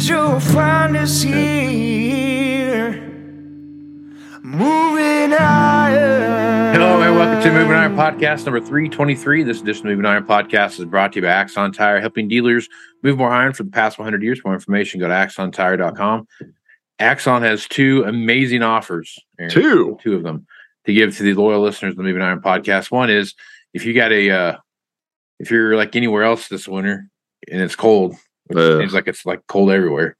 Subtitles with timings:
[0.00, 2.92] Years, you'll find us here.
[4.42, 6.72] Moving higher.
[6.72, 9.42] Hello and welcome to Moving Iron Podcast number 323.
[9.42, 12.68] This edition of Moving Iron Podcast is brought to you by Axon Tire, helping dealers
[13.02, 14.40] move more iron for the past 100 years.
[14.40, 16.26] For more information, go to axontire.com.
[16.98, 19.18] Axon has two amazing offers.
[19.38, 19.52] Aaron.
[19.52, 19.98] Two.
[20.02, 20.46] Two of them
[20.86, 22.90] to give to the loyal listeners of the Moving Iron Podcast.
[22.90, 23.34] One is
[23.74, 24.56] if you got a, uh,
[25.38, 27.08] if you're like anywhere else this winter
[27.50, 28.16] and it's cold,
[28.56, 28.80] Ugh.
[28.80, 30.16] seems like it's like cold everywhere,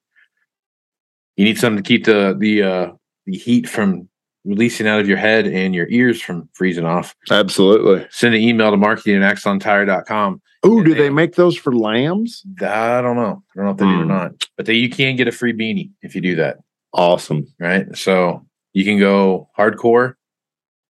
[1.36, 2.92] you need something to keep the, the, uh,
[3.26, 4.08] the heat from
[4.44, 8.06] releasing out of your head and your ears from freezing off Absolutely.
[8.10, 10.40] send an email to marketing at axontire.com.
[10.62, 12.42] Oh, do they- they make those for lambs?
[12.60, 13.42] I don't know.
[13.52, 14.08] I don't know if they do or Hmm.
[14.08, 16.58] not, but they, you can get a free beanie if you do that.
[16.92, 17.46] Awesome.
[17.58, 17.86] Right.
[17.96, 20.14] So you can go hardcore,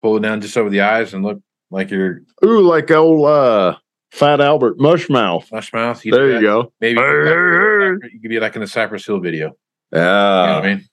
[0.03, 1.41] pull it down just over the eyes and look
[1.71, 3.77] like you're Ooh, like old uh
[4.13, 5.45] Fat Albert Mushmouth.
[5.45, 6.03] flush mouth.
[6.03, 6.73] There you go.
[6.81, 9.57] Maybe you could be like in the Cypress Hill video.
[9.91, 10.55] You know Yeah.
[10.57, 10.85] what I mean?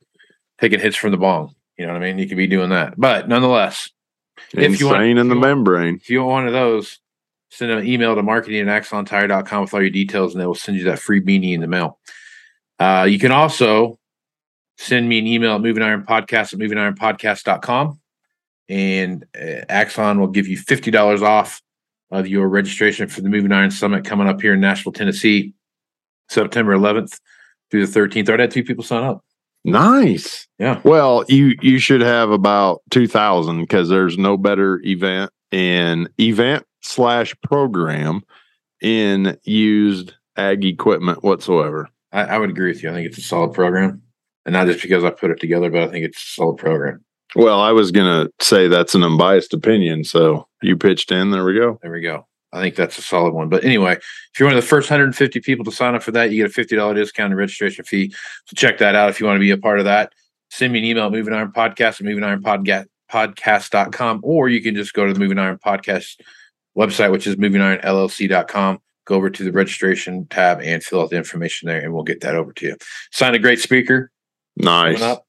[0.59, 1.53] Taking hits from the bong.
[1.77, 2.17] You know what I mean?
[2.17, 2.93] You could be doing that.
[2.97, 3.89] But nonetheless,
[4.53, 5.95] If you want- Insane in the you want- membrane.
[5.95, 6.99] if you want one of those,
[7.49, 10.77] send an email to marketing at axontire.com with all your details and they will send
[10.77, 11.99] you that free beanie in the mail.
[12.79, 13.99] Uh, you can also
[14.77, 17.99] send me an email at moving iron podcast at movingironpodcast.com
[18.69, 21.61] and uh, Axon will give you $50 off
[22.11, 25.53] of your registration for the Moving Iron Summit coming up here in Nashville, Tennessee,
[26.29, 27.19] September 11th
[27.69, 28.27] through the 13th.
[28.27, 29.23] I already had two people sign up.
[29.65, 30.47] Nice.
[30.57, 30.79] Yeah.
[30.83, 36.65] Well, you you should have about two thousand because there's no better event in event
[36.81, 38.21] slash program
[38.81, 41.89] in used ag equipment whatsoever.
[42.11, 42.89] I, I would agree with you.
[42.89, 44.01] I think it's a solid program.
[44.45, 47.03] And not just because I put it together, but I think it's a solid program.
[47.35, 51.31] Well, I was gonna say that's an unbiased opinion, so you pitched in.
[51.31, 51.79] There we go.
[51.81, 52.25] There we go.
[52.51, 53.49] I think that's a solid one.
[53.49, 56.31] But anyway, if you're one of the first 150 people to sign up for that,
[56.31, 58.11] you get a $50 discount and registration fee.
[58.45, 60.13] So check that out if you want to be a part of that.
[60.49, 64.61] Send me an email at Moving Iron Podcast at Moving Iron Podcast podcast.com or you
[64.61, 66.19] can just go to the Moving Iron Podcast
[66.77, 68.79] website, which is movingironllc.com.
[69.05, 72.21] Go over to the registration tab and fill out the information there, and we'll get
[72.21, 72.77] that over to you.
[73.11, 74.11] Sign a great speaker
[74.59, 75.19] Nice.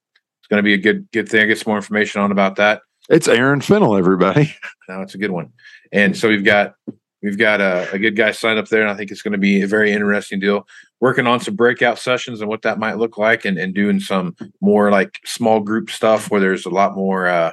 [0.50, 0.59] Coming up.
[0.59, 1.43] It's going to be a good good thing.
[1.43, 2.83] I get some more information on about that.
[3.09, 4.55] It's Aaron Fintel, everybody.
[4.88, 5.53] Now it's a good one.
[5.93, 6.75] And so we've got
[7.22, 9.39] we've got a, a good guy signed up there, and I think it's going to
[9.39, 10.66] be a very interesting deal.
[11.00, 14.34] Working on some breakout sessions and what that might look like, and, and doing some
[14.60, 17.53] more like small group stuff where there's a lot more uh,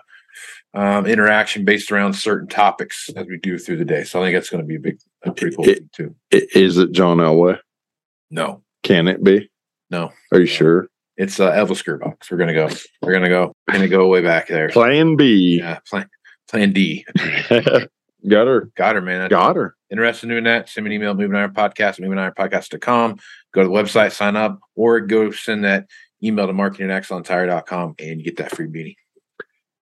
[0.73, 4.03] um, interaction based around certain topics as we do through the day.
[4.03, 6.15] So I think that's going to be a big, a pretty cool It- thing too.
[6.33, 7.59] I- Is it John Elway?
[8.31, 9.51] No, Can it be?
[9.91, 10.87] no, Are you sure?
[11.17, 12.31] It's uh, Elvis Gearbox.
[12.31, 12.69] We're gonna go.
[13.01, 13.53] We're gonna go.
[13.67, 14.69] We're gonna go way back there.
[14.69, 15.57] Plan B.
[15.59, 16.09] Yeah, plan
[16.47, 17.05] plan D.
[18.27, 18.71] Got her.
[18.75, 19.29] Got her, man.
[19.29, 19.75] Got her.
[19.91, 23.17] interested in doing that, send me an email, moving iron podcast, moving iron podcast.com.
[23.53, 25.87] Go to the website, sign up, or go send that
[26.23, 28.95] email to marketing at and you get that free beanie.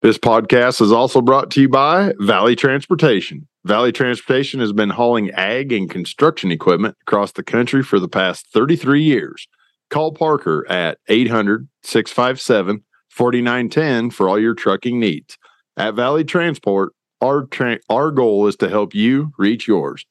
[0.01, 3.47] This podcast is also brought to you by Valley Transportation.
[3.65, 8.47] Valley Transportation has been hauling ag and construction equipment across the country for the past
[8.53, 9.47] 33 years.
[9.91, 15.37] Call Parker at 800 657 4910 for all your trucking needs.
[15.77, 20.05] At Valley Transport, our, tra- our goal is to help you reach yours.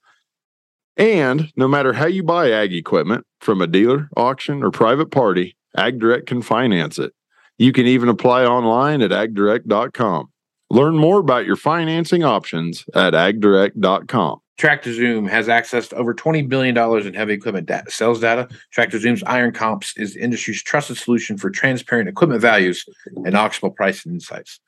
[0.96, 5.56] And no matter how you buy ag equipment from a dealer, auction, or private party,
[5.76, 7.12] AgDirect can finance it.
[7.56, 10.29] You can even apply online at agdirect.com.
[10.70, 14.40] Learn more about your financing options at agdirect.com.
[14.56, 16.76] Tractor Zoom has access to over $20 billion
[17.06, 18.46] in heavy equipment data, sales data.
[18.70, 23.74] Tractor Zoom's Iron Comps is the industry's trusted solution for transparent equipment values and auctionable
[23.74, 24.60] pricing insights.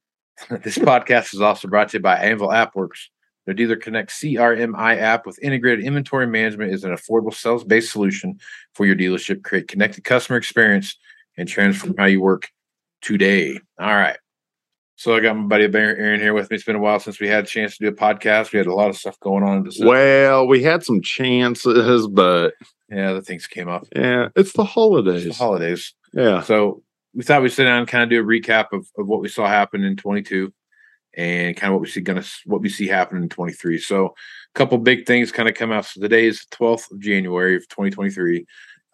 [0.62, 3.06] this podcast is also brought to you by Anvil AppWorks.
[3.46, 8.38] The Dealer Connect CRMI app with integrated inventory management is an affordable sales based solution
[8.74, 9.42] for your dealership.
[9.42, 10.96] Create connected customer experience
[11.38, 12.50] and transform how you work
[13.00, 13.58] today.
[13.80, 14.18] All right.
[14.98, 16.56] So I got my buddy Aaron here with me.
[16.56, 18.52] It's been a while since we had a chance to do a podcast.
[18.52, 19.58] We had a lot of stuff going on.
[19.58, 22.54] in Well, we had some chances, but
[22.90, 23.86] yeah, the things came up.
[23.94, 25.24] yeah, it's the holidays.
[25.24, 25.94] It's the holidays.
[26.12, 26.42] yeah.
[26.42, 26.82] So
[27.14, 29.28] we thought we'd sit down and kind of do a recap of, of what we
[29.28, 30.52] saw happen in 22
[31.16, 33.78] and kind of what we see gonna what we see happen in 23.
[33.78, 35.84] So a couple big things kind of come out.
[35.84, 38.44] So today is the 12th of January of 2023.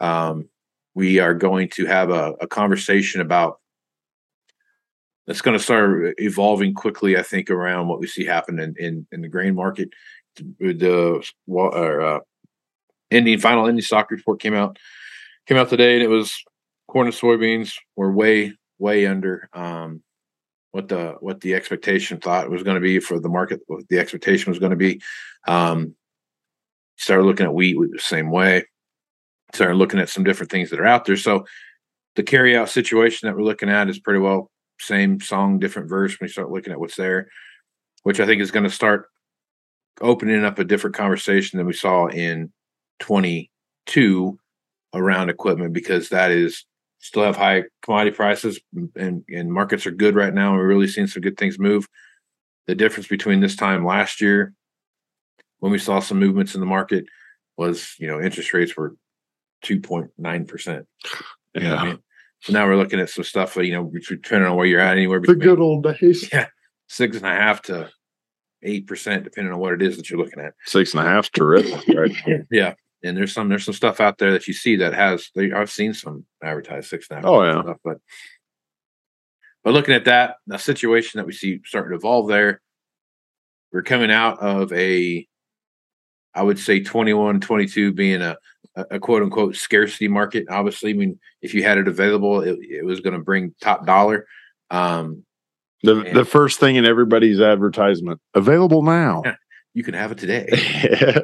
[0.00, 0.50] Um,
[0.94, 3.60] we are going to have a, a conversation about
[5.26, 7.16] that's going to start evolving quickly.
[7.16, 9.90] I think around what we see happen in in, in the grain market.
[10.36, 12.20] The or, uh,
[13.10, 14.78] ending final ending stock report came out
[15.46, 16.34] came out today, and it was
[16.88, 20.02] corn and soybeans were way way under um,
[20.72, 23.60] what the what the expectation thought was going to be for the market.
[23.66, 25.00] What the expectation was going to be.
[25.46, 25.94] Um,
[26.96, 28.64] started looking at wheat the same way.
[29.52, 31.16] Started looking at some different things that are out there.
[31.16, 31.44] So
[32.16, 34.50] the carry out situation that we're looking at is pretty well
[34.80, 37.28] same song, different verse when you start looking at what's there,
[38.02, 39.08] which I think is going to start
[40.00, 42.52] opening up a different conversation than we saw in
[43.00, 44.38] 22
[44.92, 46.64] around equipment because that is
[46.98, 48.58] still have high commodity prices
[48.96, 50.54] and, and markets are good right now.
[50.54, 51.86] We're really seeing some good things move.
[52.66, 54.54] The difference between this time last year
[55.58, 57.04] when we saw some movements in the market
[57.56, 58.96] was, you know, interest rates were
[59.64, 60.84] 2.9%.
[61.54, 61.98] You know I mean?
[62.44, 64.99] So now we're looking at some stuff, uh, you know, depending on where you're at,
[64.99, 66.29] anywhere The good old days.
[66.32, 66.49] yeah,
[66.88, 67.91] six and a half to
[68.62, 70.52] eight percent, depending on what it is that you're looking at.
[70.67, 72.14] Six and a half, terrific, right?
[72.50, 75.31] Yeah, and there's some there's some stuff out there that you see that has.
[75.35, 77.31] They, I've seen some advertised six and a half.
[77.31, 77.62] Oh, yeah.
[77.62, 77.96] stuff, but
[79.62, 82.61] but looking at that, the situation that we see starting to evolve there,
[83.73, 85.26] we're coming out of a,
[86.35, 88.37] I would say 21, 22 being a
[88.76, 90.46] a, a quote unquote scarcity market.
[90.50, 93.86] Obviously, I mean, if you had it available, it, it was going to bring top
[93.86, 94.26] dollar.
[94.70, 95.24] Um,
[95.82, 99.22] The And- the first thing in everybody's advertisement available now.
[99.74, 100.48] you can have it today.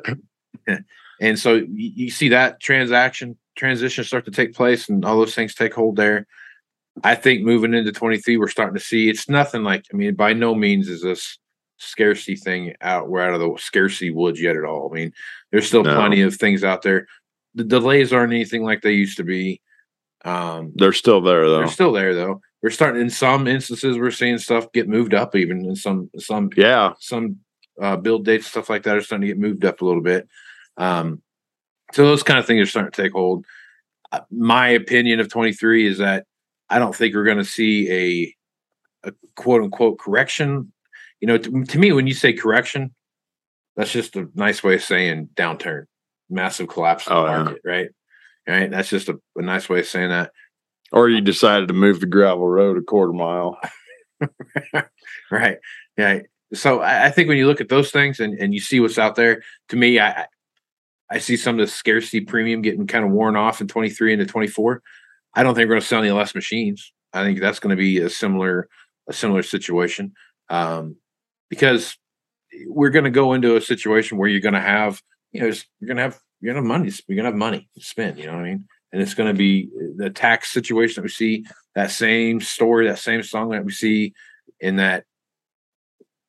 [1.23, 1.67] And so you,
[2.07, 5.97] you see that transaction transition start to take place and all those things take hold
[5.97, 6.27] there.
[7.05, 10.33] I think moving into 23, we're starting to see it's nothing like, I mean, by
[10.33, 11.39] no means is this
[11.77, 14.91] scarcity thing out, we're out of the scarcity woods yet at all.
[14.91, 15.13] I mean,
[15.53, 15.95] there's still No.
[15.95, 17.07] plenty of things out there.
[17.55, 19.61] The delays aren't anything like they used to be.
[20.25, 21.59] Um, They're still there though.
[21.59, 22.41] they're still there though.
[22.63, 26.51] We're starting in some instances, we're seeing stuff get moved up even in some, some
[26.57, 26.93] yeah.
[27.01, 27.39] some
[27.81, 30.29] uh, build dates, stuff like that, are starting to get moved up a little bit.
[30.77, 31.23] Um,
[31.93, 33.47] so those kind of things are starting to take hold.
[34.13, 36.27] Uh, my opinion of 23 is that
[36.69, 38.35] I don't think we're going to see
[39.05, 40.73] a, a quote unquote correction.
[41.21, 42.95] You know, to, to me, when you say correction,
[43.77, 45.87] that's just a nice way of saying downturn,
[46.31, 47.43] massive collapse in Oh, the yeah.
[47.43, 47.89] market, right?
[48.49, 48.71] Right.
[48.71, 50.33] That's just a, a nice way of saying that.
[50.93, 53.59] Or you decided to move the gravel road a quarter mile.
[55.31, 55.59] right.
[55.97, 56.21] Yeah.
[56.55, 58.99] So I, I think when you look at those things and, and you see what's
[58.99, 60.27] out there, to me, I I-
[61.13, 64.27] I see some of the scarcity premium getting kind of worn off in 23 into
[64.27, 64.81] 24.
[65.35, 66.93] I don't think we're going to sell any less machines.
[67.13, 68.69] I think that's going to be a similar
[69.09, 70.13] a similar situation
[70.51, 70.95] um,
[71.49, 71.97] because
[72.69, 75.03] we're going to go into a situation where you're going to have
[75.33, 77.69] you know you're going to have you're to have money you're going to have money
[77.75, 78.19] to spend.
[78.19, 78.69] You know what I mean?
[78.93, 81.45] And it's going to be the tax situation that we see
[81.75, 84.13] that same story, that same song that we see
[84.59, 85.05] in that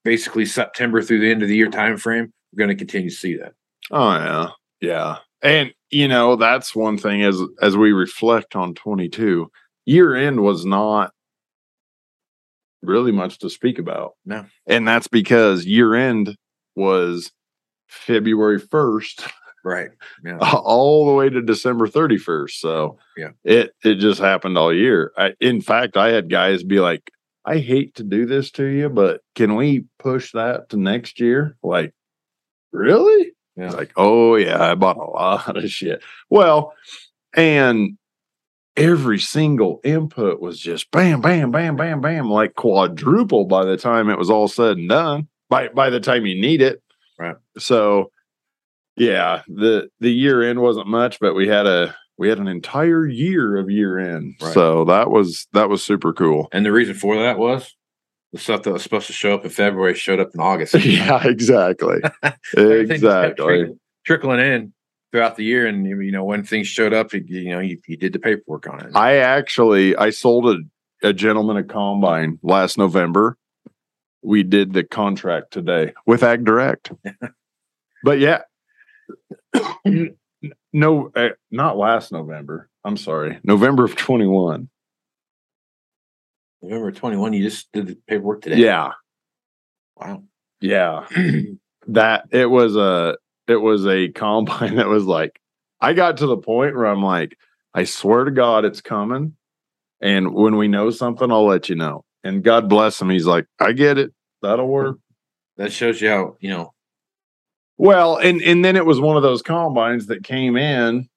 [0.04, 3.16] basically September through the end of the year time frame, we're going to continue to
[3.16, 3.54] see that.
[3.90, 4.50] Oh yeah.
[4.80, 5.18] Yeah.
[5.42, 9.50] And you know, that's one thing as as we reflect on 22,
[9.86, 11.12] year end was not
[12.82, 14.14] really much to speak about.
[14.26, 14.46] No.
[14.68, 16.36] And that's because year end
[16.76, 17.32] was
[17.92, 19.30] February 1st
[19.64, 19.90] Right.
[20.26, 20.38] Yeah.
[20.40, 22.52] all the way to December 31st.
[22.52, 23.32] So Yeah.
[23.44, 25.12] it it just happened all year.
[25.18, 27.12] I in fact I had guys be like,
[27.46, 31.58] I hate to do this to you, but can we push that to next year?
[31.62, 31.94] Like,
[32.72, 33.34] really?
[33.56, 33.70] Yeah.
[33.72, 36.02] Like, oh yeah, I bought a lot of shit.
[36.30, 36.74] Well,
[37.36, 37.98] and
[38.78, 44.10] every single input was just bam, bam, bam, bam, bam, like quadruple by the time
[44.10, 45.28] it was all said and done.
[45.50, 46.82] By by the time you need it.
[47.22, 47.36] Right.
[47.60, 48.12] So
[48.98, 53.08] yeah, the the year end wasn't much, but we had a we had an entire
[53.08, 54.36] year of year end.
[54.42, 54.54] Right.
[54.54, 56.50] So that was that was super cool.
[56.52, 57.76] And the reason for that was
[58.34, 60.74] the stuff that was supposed to show up in February showed up in August.
[60.86, 61.98] yeah, exactly.
[62.58, 63.76] Everything just kept exactly.
[64.04, 64.74] trickling, in
[65.12, 67.98] throughout the year, and you know when things showed up, you, you know you, you
[67.98, 68.96] did the paperwork on it.
[68.96, 70.58] I actually I sold a,
[71.08, 73.38] a gentleman a combine last November.
[74.24, 76.92] We did the contract today with Ag Direct.
[78.04, 78.42] but yeah.
[80.74, 82.70] no, uh, not last November.
[82.84, 83.40] I'm sorry.
[83.44, 84.70] November of 21.
[86.62, 88.58] November twenty one, you just did the paperwork today.
[88.58, 88.92] Yeah.
[89.96, 90.24] Wow.
[90.60, 91.08] Yeah.
[91.88, 95.40] that it was a it was a combine that was like
[95.80, 97.38] I got to the point where I'm like,
[97.74, 99.36] I swear to God it's coming.
[100.00, 102.06] And when we know something, I'll let you know.
[102.24, 103.10] And God bless him.
[103.10, 104.12] He's like, I get it.
[104.42, 104.98] That'll work.
[105.58, 106.74] That shows you how you know.
[107.78, 111.10] Well, and and then it was one of those combines that came in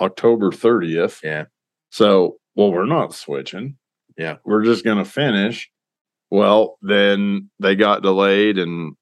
[0.00, 1.22] October 30th.
[1.22, 1.44] Yeah.
[1.90, 3.76] So, well, we're not switching.
[4.18, 4.36] Yeah.
[4.44, 5.70] We're just going to finish.
[6.30, 8.94] Well, then they got delayed and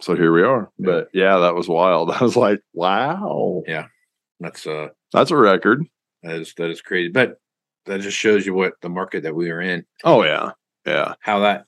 [0.00, 0.70] so here we are.
[0.78, 0.86] Yeah.
[0.86, 2.10] But yeah, that was wild.
[2.20, 3.62] I was like, wow.
[3.66, 3.86] Yeah.
[4.40, 5.84] That's uh That's a record.
[6.22, 7.36] that is that is crazy, but
[7.86, 10.52] that just shows you what the market that we are in, Oh yeah.
[10.86, 11.14] Yeah.
[11.20, 11.66] how that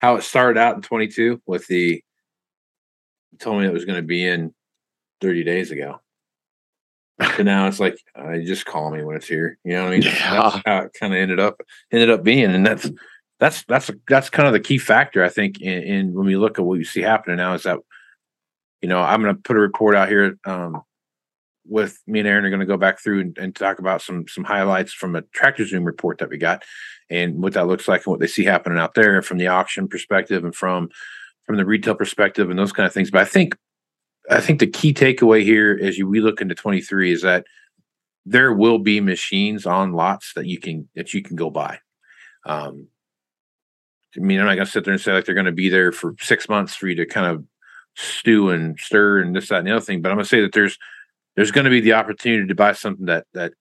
[0.00, 2.02] how it started out in twenty two with the
[3.32, 4.54] you told me it was going to be in
[5.20, 6.00] thirty days ago.
[7.36, 9.58] So now it's like uh, just call me when it's here.
[9.64, 10.02] You know what I mean?
[10.02, 10.42] Yeah.
[10.42, 11.60] That's how it kind of ended up
[11.92, 12.90] ended up being, and that's
[13.38, 16.58] that's that's that's kind of the key factor I think in, in when we look
[16.58, 17.78] at what you see happening now is that
[18.80, 20.82] you know I'm going to put a report out here um,
[21.70, 24.26] with me and Aaron are going to go back through and, and talk about some
[24.28, 26.64] some highlights from a tractor zoom report that we got
[27.08, 29.88] and what that looks like and what they see happening out there from the auction
[29.88, 30.90] perspective and from
[31.46, 33.10] from the retail perspective and those kind of things.
[33.10, 33.56] But I think
[34.28, 37.46] I think the key takeaway here as you we look into 23 is that
[38.26, 41.78] there will be machines on lots that you can that you can go buy.
[42.44, 42.88] Um,
[44.16, 46.16] I mean, I'm not gonna sit there and say like they're gonna be there for
[46.20, 47.44] six months for you to kind of
[47.96, 50.02] stew and stir and this, that, and the other thing.
[50.02, 50.76] But I'm gonna say that there's
[51.36, 53.52] there's gonna be the opportunity to buy something that that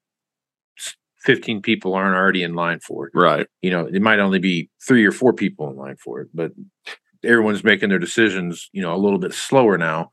[1.23, 3.11] 15 people aren't already in line for.
[3.13, 3.47] Right.
[3.61, 6.51] You know, it might only be three or four people in line for it, but
[7.23, 10.09] everyone's making their decisions, you know, a little bit slower now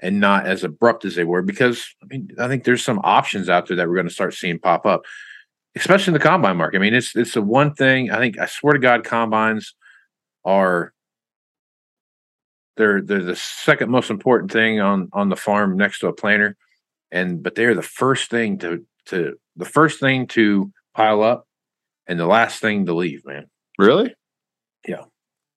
[0.00, 3.48] and not as abrupt as they were because I mean I think there's some options
[3.48, 5.02] out there that we're going to start seeing pop up,
[5.76, 6.78] especially in the combine market.
[6.78, 9.74] I mean it's it's the one thing I think I swear to God combines
[10.44, 10.92] are
[12.76, 16.56] they're they're the second most important thing on on the farm next to a planter,
[17.10, 21.46] and but they're the first thing to to the first thing to pile up
[22.06, 23.24] and the last thing to leave.
[23.24, 23.46] Man,
[23.78, 24.14] Really?
[24.86, 25.04] Yeah,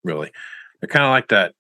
[0.04, 0.32] really,
[0.80, 1.54] they're kind of like that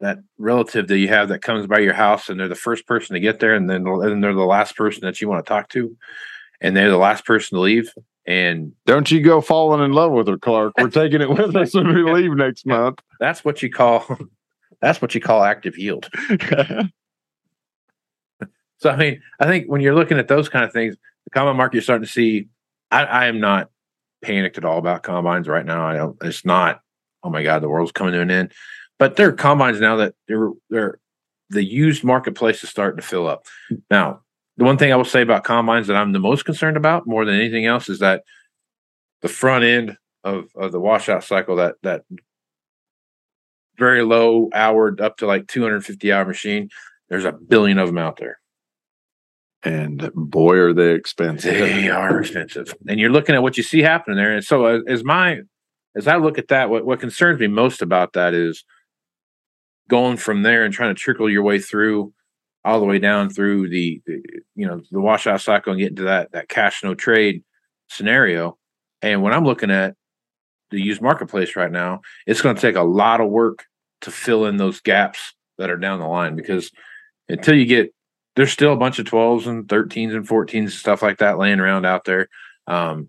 [0.00, 3.14] that relative that you have that comes by your house and they're the first person
[3.14, 5.68] to get there and then and they're the last person that you want to talk
[5.68, 5.94] to
[6.60, 7.90] and they're the last person to leave
[8.26, 10.74] and Don't you go falling in love with her, Clark.
[10.78, 13.00] We're taking it with us when we leave next month.
[13.18, 14.06] that's what you call
[14.80, 16.08] that's what you call active yield
[18.80, 21.56] so i mean i think when you're looking at those kind of things the combine
[21.56, 22.48] market you're starting to see
[22.90, 23.70] i, I am not
[24.22, 25.86] panicked at all about combines right now.
[25.86, 26.80] I don't it's not
[27.22, 28.52] oh my god the world's coming to an end.
[28.98, 30.98] But there are combines now that they're they're
[31.48, 33.46] the used marketplace is starting to fill up.
[33.90, 34.22] Now
[34.56, 37.24] the one thing i will say about combines that i'm the most concerned about more
[37.24, 38.24] than anything else is that
[39.22, 42.02] the front end of of the washout cycle that that
[43.78, 46.68] very low hour up to like 250 hour machine
[47.08, 48.39] there's a billion of them out there
[49.62, 51.52] and boy, are they expensive.
[51.58, 52.74] they are expensive.
[52.88, 54.32] And you're looking at what you see happening there.
[54.32, 55.40] And so uh, as, as my
[55.96, 58.64] as i look at that what, what concerns me most about that is
[59.88, 62.12] going from there and trying to trickle your way through
[62.64, 64.22] all the way down through the, the
[64.54, 67.42] you know the washout cycle and get into that that cash no trade
[67.88, 68.56] scenario.
[69.02, 69.94] And when i'm looking at
[70.70, 73.64] the used marketplace right now it's going to take a lot of work
[74.02, 76.70] to fill in those gaps that are down the line because
[77.28, 77.92] until you get
[78.36, 81.60] there's still a bunch of 12s and 13s and 14s and stuff like that laying
[81.60, 82.28] around out there.
[82.66, 83.08] Um,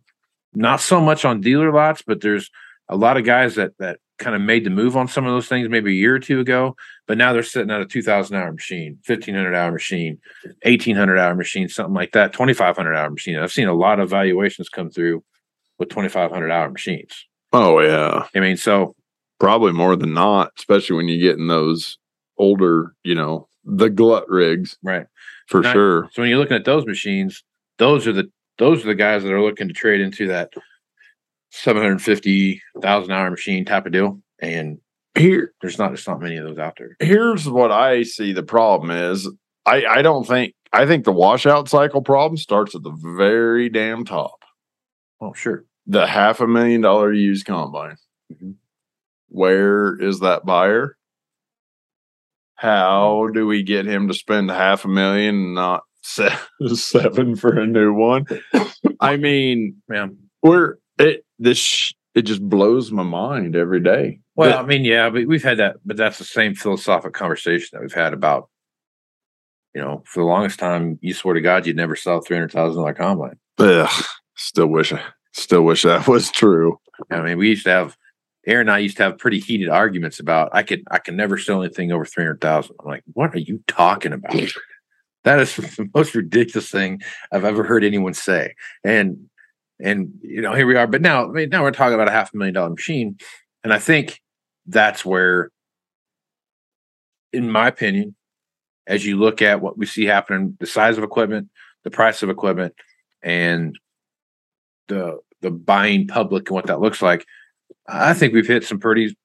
[0.54, 2.50] not so much on dealer lots but there's
[2.90, 5.48] a lot of guys that that kind of made the move on some of those
[5.48, 6.76] things maybe a year or two ago
[7.08, 10.20] but now they're sitting at a 2000 hour machine 1500 hour machine
[10.64, 13.38] 1800 hour machine something like that 2500 hour machine.
[13.38, 15.24] I've seen a lot of valuations come through
[15.80, 17.26] with 2500 hour machines.
[17.54, 18.28] Oh yeah.
[18.36, 18.96] i mean so
[19.42, 21.98] Probably more than not, especially when you get in those
[22.38, 25.06] older, you know, the glut rigs right
[25.48, 26.10] for sure.
[26.14, 27.44] So when you're looking at those machines,
[27.78, 30.52] those are the those are the guys that are looking to trade into that
[31.52, 34.20] seven hundred fifty thousand hour machine type of deal.
[34.40, 34.80] And
[35.16, 36.96] Here, There's not there's not many of those out there.
[37.00, 39.30] here's what I see the problem is.
[39.66, 44.06] I, I don't think I think the washout cycle problem starts at the very damn
[44.06, 44.44] top.
[45.20, 45.66] Oh, sure.
[45.86, 47.98] The half a million dollar used combine.
[48.34, 48.56] Mhm.
[49.28, 50.98] Where is that buyer?
[52.62, 53.34] How mm-hmm.
[53.34, 57.92] do we get him to spend half a million and not seven for a new
[57.92, 58.28] one?
[59.00, 60.10] I mean, Yeah.
[60.44, 64.20] we're it this sh- it just blows my mind every day.
[64.36, 67.70] Well, That- I mean, yeah, but we've had that, but that's the same philosophical conversation
[67.74, 68.48] that we've had about,
[69.74, 72.52] you know, for the longest time, you swear to God you'd never sell three hundred
[72.52, 73.40] thousand dollar combine.
[73.58, 75.02] ugh, still wish I
[75.34, 76.78] still wish that was true.
[77.10, 77.98] I mean, we used to have
[78.48, 81.38] Aaron and I used to have pretty heated arguments about I could I can never
[81.38, 82.76] sell anything over three hundred thousand.
[82.80, 84.36] I'm like, what are you talking about?
[85.24, 88.56] that is the most ridiculous thing I've ever heard anyone say.
[88.84, 89.30] And
[89.80, 90.88] and you know, here we are.
[90.88, 93.18] But now, I mean, now we're talking about a half a million dollar machine,
[93.64, 94.22] and I think
[94.68, 95.52] that's where,
[97.34, 98.16] in my opinion,
[98.86, 101.50] as you look at what we see happening, the size of equipment,
[101.84, 102.76] the price of equipment,
[103.24, 103.78] and
[104.88, 107.26] the the buying public and what that looks like,
[107.92, 109.16] I think we've hit some pretty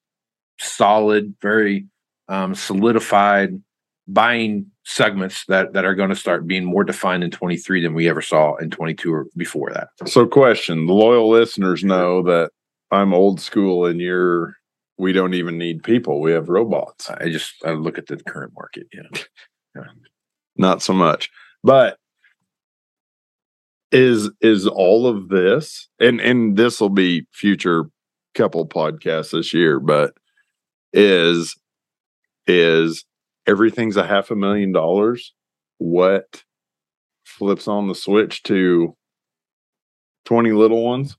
[0.58, 1.86] solid, very
[2.28, 3.60] um, solidified
[4.08, 8.08] buying segments that that are going to start being more defined in 23 than we
[8.08, 9.88] ever saw in 22 or before that.
[10.06, 12.50] So question, the loyal listeners know that
[12.90, 14.56] I'm old school and you're
[14.98, 16.20] we don't even need people.
[16.20, 17.10] We have robots.
[17.10, 18.86] I just I look at the current market.
[19.74, 19.82] Yeah,
[20.56, 21.28] Not so much.
[21.62, 21.98] But
[23.92, 27.90] is is all of this and and this will be future
[28.36, 30.14] couple podcasts this year, but
[30.92, 31.56] is
[32.46, 33.04] is
[33.46, 35.32] everything's a half a million dollars
[35.78, 36.42] what
[37.24, 38.96] flips on the switch to
[40.26, 41.16] 20 little ones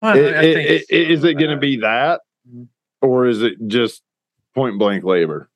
[0.00, 2.68] Well, I- I- think I- it's- is it going to be that Mhm.
[3.00, 4.02] or is it just
[4.54, 5.48] point blank labor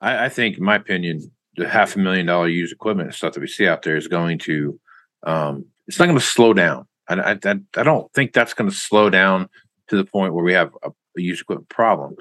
[0.00, 3.40] I, I think, in my opinion, the half a million dollar used equipment stuff that
[3.40, 4.78] we see out there is going to,
[5.24, 6.86] um, it's not going to slow down.
[7.08, 7.38] I, I,
[7.76, 9.48] I- don't think that's going to slow down
[9.88, 12.16] to the point where we have a, a used equipment problem.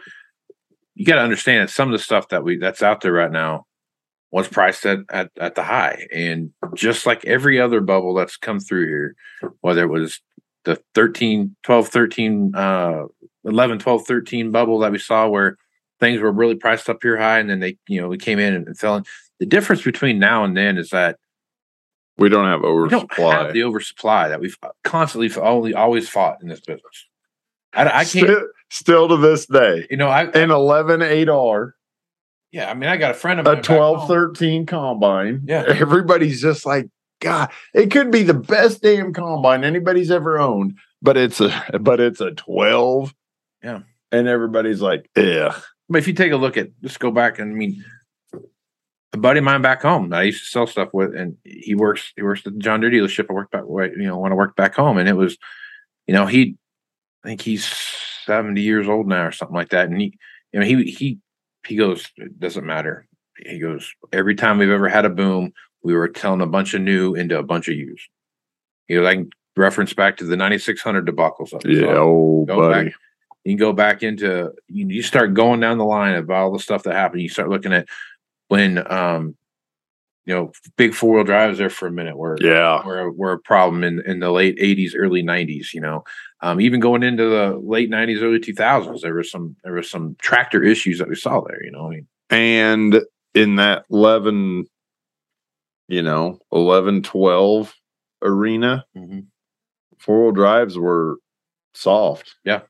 [0.95, 3.32] You got to understand that some of the stuff that we that's out there right
[3.32, 3.65] now
[4.32, 8.60] was priced at, at at the high, and just like every other bubble that's come
[8.60, 9.15] through here,
[9.62, 10.21] whether it was
[10.65, 13.04] the 13, 12, 13, uh,
[13.45, 15.58] 11, 12, 13 bubble that we saw where
[16.00, 18.54] things were really priced up here high and then they you know we came in
[18.54, 19.04] and, and fell in
[19.39, 21.17] the difference between now and then is that
[22.17, 26.38] we don't have we don't have the oversupply that we've uh, constantly only always fought
[26.41, 27.08] in this business.
[27.73, 29.88] I, I can't still, still to this day.
[29.91, 31.71] You know i an 11 8r
[32.51, 35.41] yeah i mean i got a friend of mine a back 12 13 combine.
[35.45, 35.63] Yeah.
[35.67, 36.88] everybody's just like
[37.19, 41.51] god it could be the best damn combine anybody's ever owned but it's a
[41.82, 43.13] but it's a 12
[43.63, 43.82] Yeah.
[44.12, 45.58] and everybody's like yeah
[45.89, 47.84] but if you take a look at just go back and i mean
[49.17, 51.75] a buddy of mine back home that I used to sell stuff with, and he
[51.75, 53.27] works he works at the John Deere dealership.
[53.30, 55.38] I worked back, you know, when I worked back home, and it was,
[56.08, 56.56] you know, he,
[57.23, 57.65] I think he's
[58.25, 60.17] seventy years old now or something like that, and he,
[60.53, 61.19] you know, he he
[61.65, 63.08] he goes, it doesn't matter.
[63.45, 65.53] He goes, every time we've ever had a boom,
[65.84, 68.08] we were telling a bunch of new into a bunch of used.
[68.88, 71.49] He goes, I can reference back to the ninety six hundred debacles.
[71.51, 72.93] that we yeah saw oh go buddy back.
[73.43, 76.60] you can go back into you, you start going down the line of all the
[76.60, 77.21] stuff that happened.
[77.21, 77.88] You start looking at
[78.47, 79.36] when um
[80.25, 82.86] you know big four wheel drives there for a minute were yeah.
[82.86, 86.03] were, were a problem in in the late 80s early 90s you know?
[86.41, 90.15] Um even going into the late 90s early 2000s there was some there was some
[90.19, 93.01] tractor issues that we saw there you know I mean, and
[93.33, 94.65] in that 11
[95.88, 97.73] you know 11 12
[98.21, 98.86] arena
[99.99, 101.17] four-wheel drives were
[101.73, 102.36] soft.
[102.43, 102.62] Yeah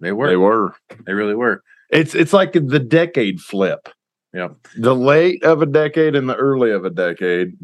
[0.00, 0.28] they were.
[0.28, 0.74] They were.
[1.06, 1.62] They really were.
[1.90, 3.88] It's it's like the decade flip
[4.34, 7.56] yeah the late of a decade and the early of a decade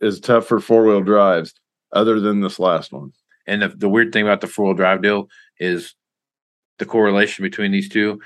[0.00, 1.54] is tough for four-wheel drives
[1.92, 3.12] other than this last one
[3.46, 5.28] and the, the weird thing about the four wheel drive deal
[5.58, 5.94] is
[6.78, 8.20] the correlation between these two.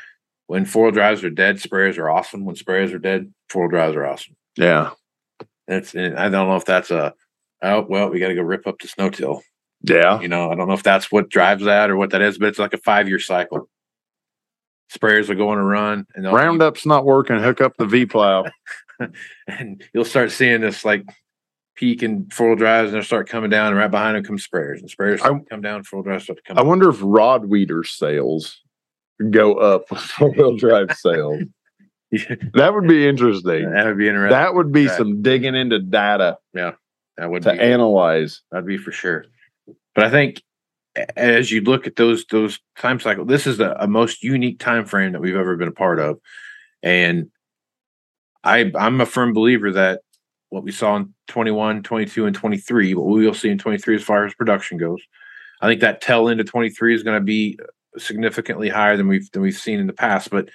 [0.46, 2.44] When four wheel drives are dead, sprayers are awesome.
[2.44, 4.36] When sprayers are dead, four wheel drives are awesome.
[4.56, 4.90] yeah
[5.66, 7.14] That's and I don't know if that's a
[7.62, 9.42] oh well, we got to go rip up the snow till.
[9.82, 12.38] yeah You know, I don't know if that's what drives that or what that is,
[12.38, 13.68] but it's like a five year cycle.
[14.92, 18.44] Sprayers are going to run, and roundup's not working hook up the v plow
[19.48, 21.04] and you'll start seeing this like
[21.74, 24.38] peak in four wheel drives, and they'll start coming down, and right behind them come
[24.38, 26.58] sprayers, and sprayers I- come down, four drives start to come.
[26.58, 28.60] i wonder if rod weeder sales
[29.30, 31.42] go up with four-wheel drive sales
[32.52, 34.30] that would be interesting that would be interesting.
[34.30, 34.96] that would be Right.
[34.96, 36.72] some digging into data yeah
[37.16, 39.24] that would to be analyze That'd be for sure.
[39.94, 40.42] But I think a-
[41.16, 44.84] as you look at those those time cycle, this is a, a most unique time
[44.84, 46.18] frame that we've ever been a part of,
[46.82, 47.30] and
[48.42, 50.00] I I'm a firm believer that
[50.50, 54.04] what we saw in 21, 22, and 23, what we will see in 23 as
[54.04, 55.00] far as production goes,
[55.60, 57.58] I think that tell of 23 is going to be
[57.98, 60.30] significantly higher than we've than we've seen in the past.
[60.30, 60.48] But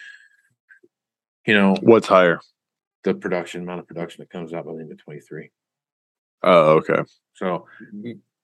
[1.45, 2.39] you know, What's higher?
[3.03, 5.49] the production amount of production that comes out by the end of 23.
[6.43, 7.01] Oh, okay.
[7.33, 7.65] So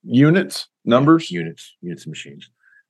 [0.05, 1.31] Units, numbers.
[1.31, 2.49] units, units and machines.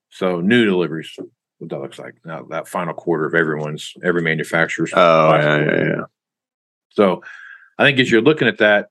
[0.09, 1.17] So new deliveries,
[1.57, 4.91] what that looks like now, that final quarter of everyone's, every manufacturer's.
[4.93, 6.01] Oh, yeah, yeah, yeah.
[6.89, 7.23] So
[7.77, 8.89] I think as you're looking at that,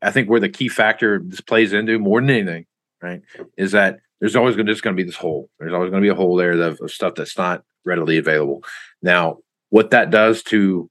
[0.00, 2.66] I think where the key factor this plays into more than anything,
[3.02, 3.22] right,
[3.58, 5.50] is that there's always going to just going to be this hole.
[5.58, 8.64] There's always going to be a hole there of, of stuff that's not readily available.
[9.02, 10.88] Now, what that does to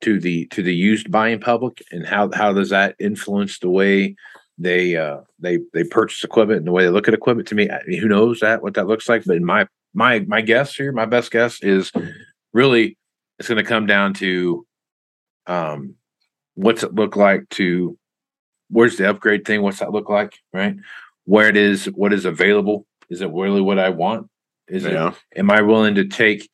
[0.00, 4.16] to the to the used buying public and how how does that influence the way
[4.60, 7.70] they uh they they purchase equipment and the way they look at equipment to me
[7.70, 10.74] I mean, who knows that what that looks like but in my my my guess
[10.74, 11.90] here my best guess is
[12.52, 12.96] really
[13.38, 14.66] it's going to come down to
[15.46, 15.94] um
[16.54, 17.98] what's it look like to
[18.68, 20.76] where's the upgrade thing what's that look like right
[21.24, 24.30] where it is what is available is it really what i want
[24.70, 26.48] is it am I willing to take?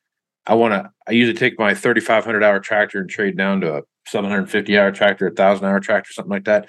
[0.47, 0.91] I want to.
[1.07, 5.27] I usually take my 3,500 hour tractor and trade down to a 750 hour tractor,
[5.27, 6.69] a thousand hour tractor, something like that.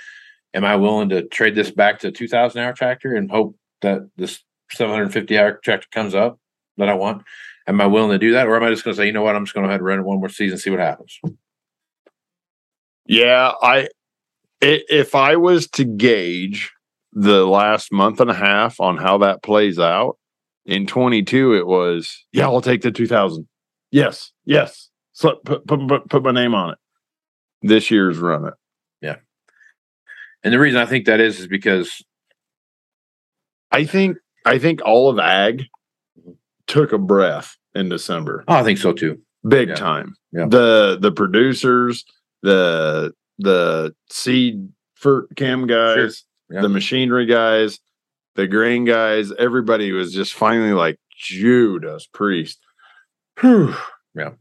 [0.54, 4.10] Am I willing to trade this back to a 2,000 hour tractor and hope that
[4.18, 6.40] this 750 hour tractor comes up
[6.78, 7.24] that I want?
[7.68, 9.22] Am I willing to do that, or am I just going to say, you know
[9.22, 11.20] what, I'm just going to ahead and run it one more season, see what happens?
[13.06, 13.88] Yeah, I
[14.62, 16.72] if I was to gauge
[17.14, 20.18] the last month and a half on how that plays out
[20.66, 23.48] in 22 it was yeah, I'll take the 2000.
[23.92, 24.32] Yes.
[24.46, 24.90] Yes.
[25.14, 26.78] So put put, put my name on it.
[27.62, 28.54] This year's run it.
[30.48, 32.04] And the reason I think that is is because
[33.72, 35.66] I think I think all of ag
[36.20, 36.32] mm-hmm.
[36.68, 38.46] took a breath in December.
[38.48, 39.20] oh, I think so too.
[39.48, 39.76] Big Yeah.
[39.76, 40.16] time.
[40.32, 40.48] Yeah.
[40.48, 42.06] The the producers,
[42.44, 46.62] the the seed for cam guys, Yeah.
[46.62, 47.80] the machinery guys,
[48.36, 52.60] the grain guys, everybody was just finally like Judas Priest.
[53.42, 53.76] Whew.
[54.16, 54.32] Yeah.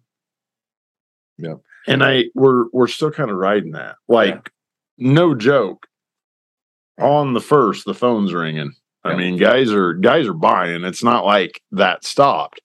[1.36, 1.54] Yeah.
[1.88, 3.96] And I we're we're still kind of riding that.
[4.08, 4.50] Like,
[4.98, 5.86] no joke.
[6.98, 8.72] On the first, the phone's ringing.
[9.04, 9.16] I Yeah.
[9.16, 10.84] mean, guys are guys are buying.
[10.84, 12.60] It's not like that stopped.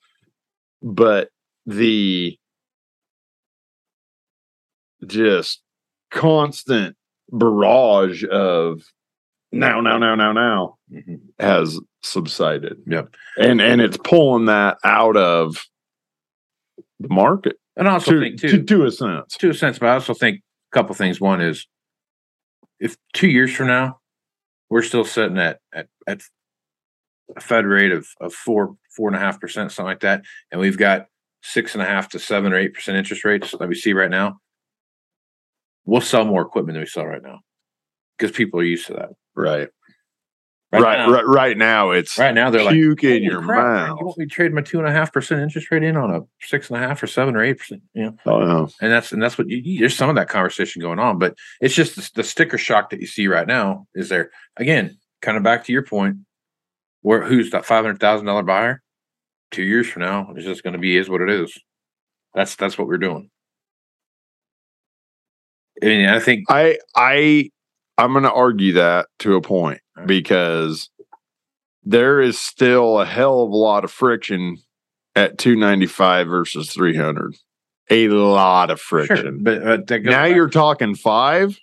[0.81, 1.29] But
[1.65, 2.37] the
[5.05, 5.61] just
[6.11, 6.95] constant
[7.31, 8.81] barrage of
[9.51, 11.19] now, now, now, now, now Mhm.
[11.39, 12.77] has subsided.
[12.87, 13.13] Yep.
[13.37, 15.57] And and it's pulling that out of
[16.99, 19.35] the market And I also to, think to, too, to a sense.
[19.37, 20.37] to a sense, but I also think
[20.71, 21.19] a couple things.
[21.21, 21.67] One is
[22.79, 23.99] if two years from now
[24.71, 26.21] we're still sitting at at at
[27.35, 30.59] a Fed rate of of four four and a half percent, something like that, and
[30.59, 31.05] we've got
[31.43, 34.09] six and a half to seven or eight percent interest rates that we see right
[34.09, 34.39] now,
[35.85, 37.39] we'll sell more equipment than we sell right now
[38.17, 39.09] because people are used to that.
[39.35, 39.69] Right.
[40.73, 40.99] Right.
[40.99, 41.25] now, Right.
[41.27, 43.99] Right now it's right now they're like puke in your crap, mouth.
[43.99, 46.11] You want me to trade my two and a half percent interest rate in on
[46.15, 47.81] a six and a half or seven or eight percent?
[47.93, 48.69] You know, Oh, no.
[48.81, 51.75] and that's and that's what you, there's some of that conversation going on, but it's
[51.75, 55.43] just the, the sticker shock that you see right now is there again, kind of
[55.43, 56.15] back to your point,
[57.01, 58.81] where who's that five hundred thousand dollar buyer?
[59.51, 61.53] Two years from now, it's just going to be is what it is.
[62.33, 63.29] That's that's what we're doing.
[65.83, 67.49] I mean, I think I I
[67.97, 69.81] I'm going to argue that to a point.
[70.05, 70.89] Because
[71.83, 74.57] there is still a hell of a lot of friction
[75.15, 77.35] at 295 versus 300.
[77.89, 79.17] A lot of friction.
[79.17, 81.59] sure, but uh, that goes now back- you're talking five.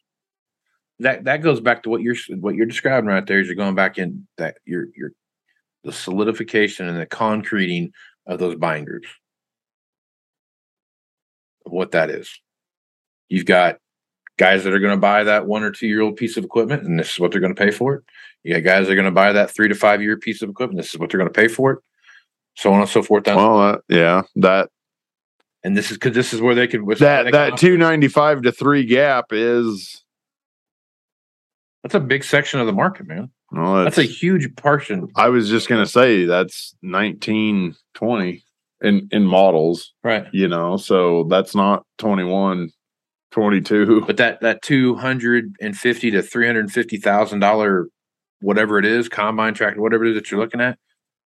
[0.99, 3.41] that that goes back to what you're what you're describing right there.
[3.41, 5.13] Is you're going back in that you're you're
[5.85, 7.93] the solidification and the concreting
[8.27, 9.09] of those buying groups
[11.73, 12.41] what that is.
[13.29, 13.79] You've got
[14.39, 16.85] guys that are going to buy that one or two year old piece of equipment,
[16.85, 18.05] and this is what they're going to pay for it.
[18.45, 20.49] You got guys that are going to buy that three to five year piece of
[20.49, 20.79] equipment.
[20.81, 21.79] This is what they're going to pay for it.
[22.57, 23.25] So on and so forth.
[23.25, 24.71] Down, Well, uh, yeah, that
[25.65, 28.43] and this is because this is where they can that where they can that 295
[28.43, 30.03] to 3 gap is
[31.83, 33.31] That's a big section of the market, man.
[33.53, 35.09] well, That's a huge portion.
[35.17, 38.45] I was just going to say that's nineteen twenty
[38.81, 40.27] in in models, Right.
[40.33, 40.77] you know.
[40.77, 42.71] So that's not 21
[43.31, 44.03] 22.
[44.07, 47.89] But that that two hundred and fifty to three hundred and fifty thousand dollar,
[48.41, 50.79] whatever it is, combine tractor, whatever it is that you're looking at,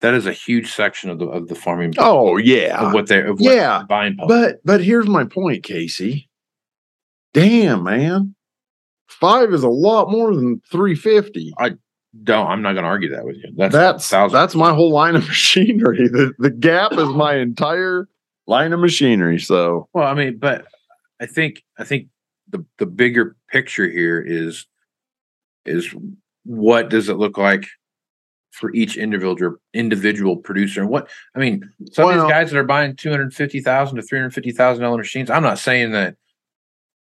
[0.01, 2.87] that is a huge section of the of the farming Oh, yeah.
[2.87, 4.37] of what they're of what yeah, the buying public.
[4.53, 6.29] But but here's my point, Casey.
[7.33, 8.35] Damn, man.
[9.07, 11.53] Five is a lot more than 350.
[11.59, 11.71] I
[12.23, 12.47] don't.
[12.47, 13.51] I'm not going to argue that with you.
[13.55, 16.07] That's That's thousand- that's my whole line of machinery.
[16.07, 18.07] The the gap is my entire
[18.47, 19.39] line of machinery.
[19.39, 20.65] So Well, I mean, but
[21.21, 22.07] I think I think
[22.49, 24.65] the the bigger picture here is
[25.65, 25.93] is
[26.43, 27.65] what does it look like
[28.51, 32.63] for each individual individual producer and what I mean some of these guys that are
[32.63, 35.29] buying two hundred fifty thousand to three hundred fifty thousand dollar machines.
[35.29, 36.15] I'm not saying that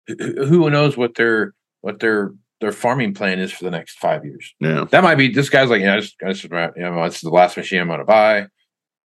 [0.06, 4.24] who who knows what their what their their farming plan is for the next five
[4.24, 4.54] years.
[4.60, 4.84] yeah.
[4.90, 7.28] That might be this guy's like, yeah, I just, I just, you know, it's the
[7.28, 8.38] last machine I'm going to buy.
[8.38, 8.48] I'm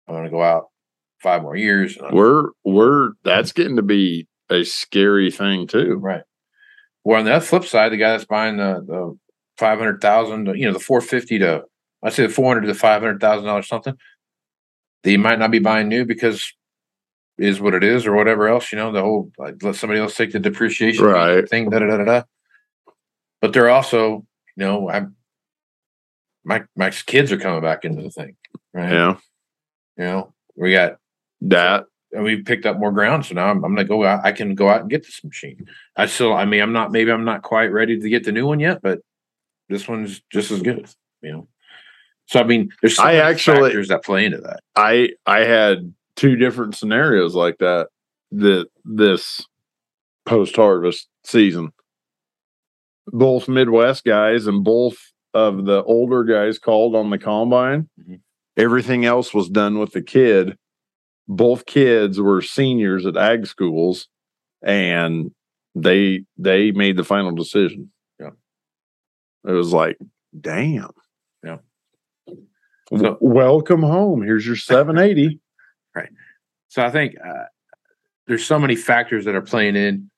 [0.08, 0.68] going to go out
[1.22, 1.98] five more years.
[1.98, 5.96] and We're we're that's getting to be a scary thing too.
[5.96, 6.24] Right.
[7.04, 9.18] Well, on the flip side, the guy that's buying the, the
[9.58, 11.64] five hundred thousand, you know, the four fifty to
[12.04, 13.96] I say the four hundred to five hundred thousand dollars something,
[15.04, 16.54] they might not be buying new because
[17.38, 18.72] is what it is or whatever else.
[18.72, 21.48] You know, the whole like, let somebody else take the depreciation Right.
[21.50, 21.70] thing.
[21.70, 22.24] Da da da da.
[23.42, 25.16] But they're also, you know, I'm
[26.44, 28.36] my my kids are coming back into the thing,
[28.74, 28.92] right?
[28.92, 29.18] Yeah.
[29.98, 30.98] You know, we got
[31.42, 33.26] That and we picked up more ground.
[33.26, 34.26] So now I'm, I'm gonna go out.
[34.26, 35.66] I can go out and get this machine.
[35.96, 36.92] I still, I mean, I'm not.
[36.92, 39.00] Maybe I'm not quite ready to get the new one yet, but
[39.70, 40.90] this one's just as good.
[41.22, 41.48] You know.
[42.28, 44.62] So I mean, there's so I actually- factors that play into that.
[44.76, 47.88] I I had two different scenarios like that
[48.34, 49.46] that this
[50.26, 51.72] post harvest season.
[53.08, 54.98] Both Midwest guys and both
[55.34, 57.90] of the older guys called on the combine.
[58.00, 58.20] Mhm.
[58.58, 60.58] Everything else was done with the kid.
[61.32, 64.10] Both kids were seniors at ag schools
[64.62, 65.32] and
[65.76, 67.90] they they made the final decision.
[68.20, 68.32] Yeah.
[69.46, 69.98] It was like,
[70.40, 70.92] damn.
[71.42, 71.58] Yeah.
[72.92, 74.22] W- welcome home.
[74.22, 75.40] Here's your 780.
[75.96, 76.10] right.
[76.68, 77.46] So I think uh,
[78.28, 80.12] there's so many factors that are playing in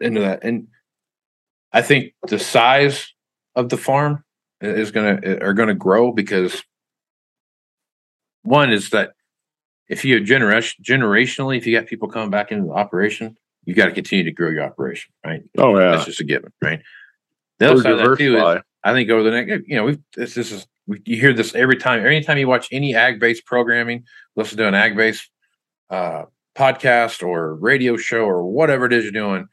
[0.00, 0.68] into that, and
[1.72, 3.12] I think the size
[3.56, 4.24] of the farm
[4.60, 6.62] is gonna are gonna grow because
[8.42, 9.12] one is that
[9.88, 13.86] if you're generation generationally, if you got people coming back into the operation, you got
[13.86, 15.42] to continue to grow your operation, right?
[15.58, 15.92] Oh yeah.
[15.92, 16.80] That's just a given, right?
[17.58, 18.62] The other side that too is.
[18.84, 21.54] I think over the next, you know, we've this, this is we, you hear this
[21.54, 22.06] every time.
[22.06, 24.04] Anytime you watch any ag based programming,
[24.36, 25.28] listen to an ag based
[25.90, 26.24] uh,
[26.56, 29.48] podcast or radio show or whatever it is you're doing,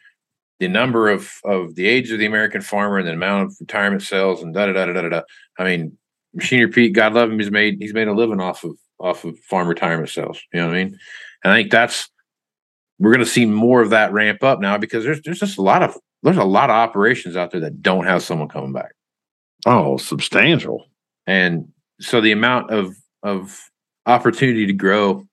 [0.60, 4.04] the number of of the age of the American farmer and the amount of retirement
[4.04, 5.22] sales and da da da da da da.
[5.58, 5.98] I mean,
[6.36, 9.37] Machinery Pete, God love him, he's made he's made a living off of off of
[9.39, 10.41] farm retirement sales.
[10.53, 10.97] You know what I mean?
[11.43, 12.09] And I think that's
[12.99, 15.61] we're going to see more of that ramp up now because there's there's just a
[15.61, 18.93] lot of there's a lot of operations out there that don't have someone coming back.
[19.65, 20.85] Oh, substantial.
[21.27, 21.67] and
[21.99, 23.59] so the amount of of
[24.05, 25.25] opportunity to grow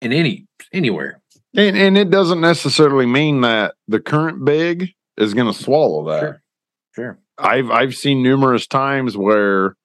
[0.00, 1.20] in any anywhere
[1.56, 6.20] And and it doesn't necessarily mean that the current big is going to swallow that.
[6.20, 6.42] Sure.
[6.94, 9.76] sure I've I've seen numerous times where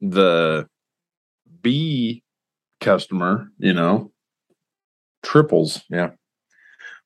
[0.00, 0.66] the
[1.64, 2.22] B
[2.80, 4.12] customer, you know,
[5.24, 5.82] triples.
[5.90, 6.10] Yeah.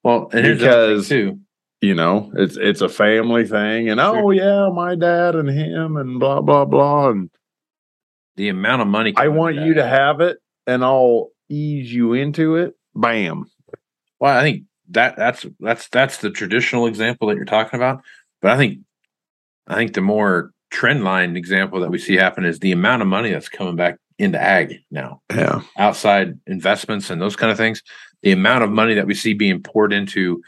[0.05, 1.41] Well and here's the other thing, Because- too
[1.81, 4.19] You know, it's it's a family thing, and Sure.
[4.19, 7.31] oh yeah, my dad and him, and blah blah blah, and
[8.37, 12.57] the amount of money I want you to have it, and I'll ease you into
[12.57, 12.75] it.
[12.97, 13.45] Bam.
[14.19, 18.03] well i think that that's that's that's the traditional example that you're talking about
[18.43, 18.81] but i think
[19.69, 23.07] i think the more trend line example that we see happen is the amount of
[23.09, 25.63] money that's coming back into ag now Yeah.
[25.77, 27.83] outside investments and those kind of things,
[28.23, 30.43] the amount of money that we see being poured into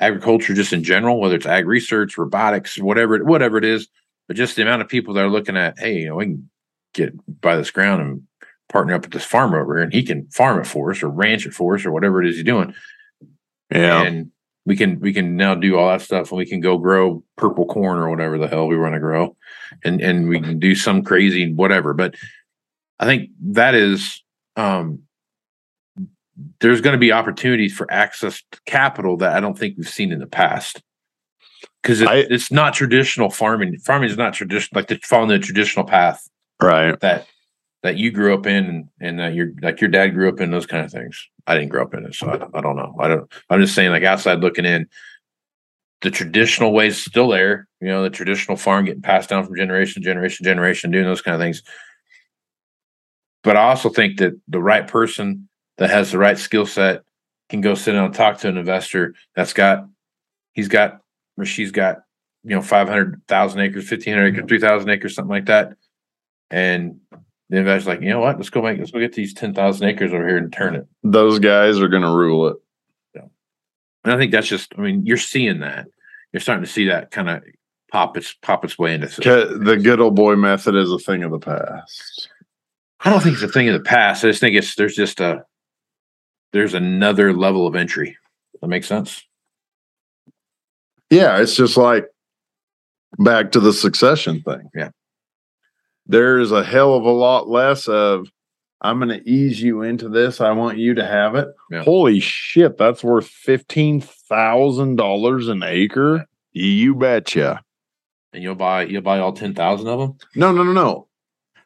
[0.00, 3.88] agriculture just in general, whether it's ag research, robotics, whatever whatever it is,
[4.28, 6.50] but just the amount of people that are looking at, hey, you know, we can
[6.94, 8.22] get buy this ground and
[8.68, 11.08] partner up with this farmer over here and he can farm it for us or
[11.08, 12.74] ranch it for us or whatever it is he's doing.
[13.70, 14.02] Yeah.
[14.02, 14.30] And
[14.66, 17.64] we can we can now do all that stuff and we can go grow purple
[17.66, 19.36] corn or whatever the hell we want to grow.
[19.84, 21.94] And and we can do some crazy whatever.
[21.94, 22.14] But
[23.00, 24.22] I think that is
[24.56, 25.00] um
[26.60, 30.12] there's going to be opportunities for access to capital that I don't think we've seen
[30.12, 30.82] in the past.
[31.82, 33.78] Because it, it's not traditional farming.
[33.78, 36.28] Farming is not traditional, like the, following the traditional path
[36.62, 36.98] right.
[37.00, 37.26] that
[37.82, 40.50] that you grew up in and, and that your like your dad grew up in
[40.50, 41.28] those kind of things.
[41.46, 42.94] I didn't grow up in it, so I, don't- I don't know.
[43.00, 43.32] I don't.
[43.48, 44.86] I'm just saying, like outside looking in,
[46.02, 47.66] the traditional ways still there.
[47.80, 51.06] You know, the traditional farm getting passed down from generation to generation, to generation, doing
[51.06, 51.62] those kind of things.
[53.42, 55.48] But I also think that the right person
[55.78, 57.02] that has the right skill set
[57.48, 59.86] can go sit down and talk to an investor that's got
[60.52, 61.00] he's got
[61.36, 61.98] or she's got
[62.44, 64.48] you know 500,000 acres, 1,500 acres, mm-hmm.
[64.48, 65.74] 3,000 acres, something like that.
[66.50, 67.00] And
[67.48, 68.36] the investor's like, you know what?
[68.36, 70.86] Let's go make, let's go get these 10,000 acres over here and turn it.
[71.02, 72.56] Those guys are going to rule it.
[73.14, 73.26] Yeah.
[74.04, 75.86] And I think that's just, I mean, you're seeing that.
[76.32, 77.42] You're starting to see that kind of
[77.90, 79.20] pop its pop its way into.
[79.20, 82.28] The good old boy method is a thing of the past.
[83.02, 84.24] I don't think it's a thing of the past.
[84.24, 85.44] I just think it's there's just a
[86.52, 88.16] there's another level of entry.
[88.60, 89.22] That makes sense.
[91.10, 92.06] Yeah, it's just like
[93.18, 94.68] back to the succession thing.
[94.74, 94.90] Yeah.
[96.06, 98.28] There's a hell of a lot less of
[98.82, 100.40] I'm going to ease you into this.
[100.40, 101.48] I want you to have it.
[101.70, 101.82] Yeah.
[101.82, 106.26] Holy shit, that's worth $15,000 an acre.
[106.52, 107.62] You betcha.
[108.32, 110.16] And you'll buy you'll buy all ten thousand of them.
[110.36, 111.08] No, no, no, no.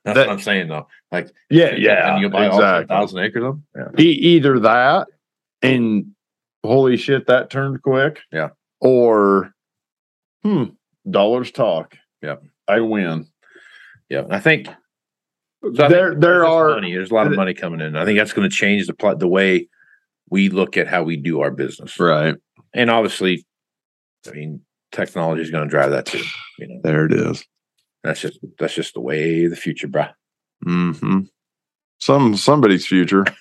[0.05, 0.87] That's That- what I'm saying though.
[1.14, 3.94] Like Yeah, and you'll buy all ten thousand acres of them.
[3.98, 4.03] E-
[4.37, 5.09] either that
[5.62, 6.07] and
[6.64, 8.20] holy shit, that turned quick.
[8.33, 8.50] Yeah.
[8.81, 9.53] Or,
[10.42, 10.64] hmm,
[11.09, 11.96] dollars talk.
[12.22, 12.37] Yeah.
[12.68, 13.27] I win.
[14.09, 14.68] Yeah, I think
[15.74, 16.68] so I there, there are.
[16.70, 16.92] money.
[16.92, 17.96] There's a lot of money coming in.
[17.96, 19.68] I think that's going to change the pl- the way
[20.29, 21.98] we look at how we do our business.
[21.98, 22.35] Right.
[22.74, 23.46] And obviously,
[24.27, 24.61] I mean,
[24.92, 26.22] technology is going to drive that too.
[26.59, 27.44] You know, There it is.
[28.03, 30.12] that's just that's just the way the future, bruh.
[30.66, 31.20] Mm-hmm.
[32.00, 33.24] Some somebody's future.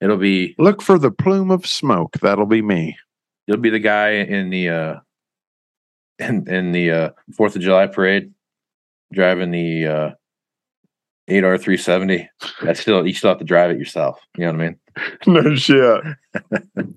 [0.00, 2.18] It'll be Look for the plume of smoke.
[2.20, 2.96] That'll be me.
[3.46, 4.94] you'll be the guy in the uh
[6.18, 8.32] in in the uh Fourth of July parade
[9.12, 10.10] driving the uh
[11.28, 12.28] eight R three seventy.
[12.62, 14.20] That's still you still have to drive it yourself.
[14.36, 14.78] You know what I mean?
[15.44, 16.02] no shit.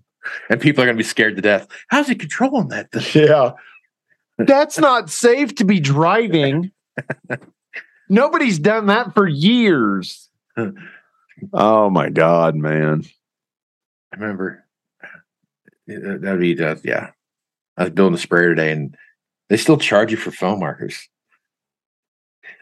[0.51, 1.67] And people are gonna be scared to death.
[1.87, 3.23] How's he controlling that thing?
[3.27, 3.53] Yeah.
[4.37, 6.71] That's not safe to be driving.
[8.09, 10.29] Nobody's done that for years.
[11.53, 13.03] oh my god, man.
[14.13, 14.65] I remember
[15.89, 17.11] uh, that'd be uh, yeah.
[17.77, 18.95] I was building a sprayer today, and
[19.49, 21.07] they still charge you for foam markers.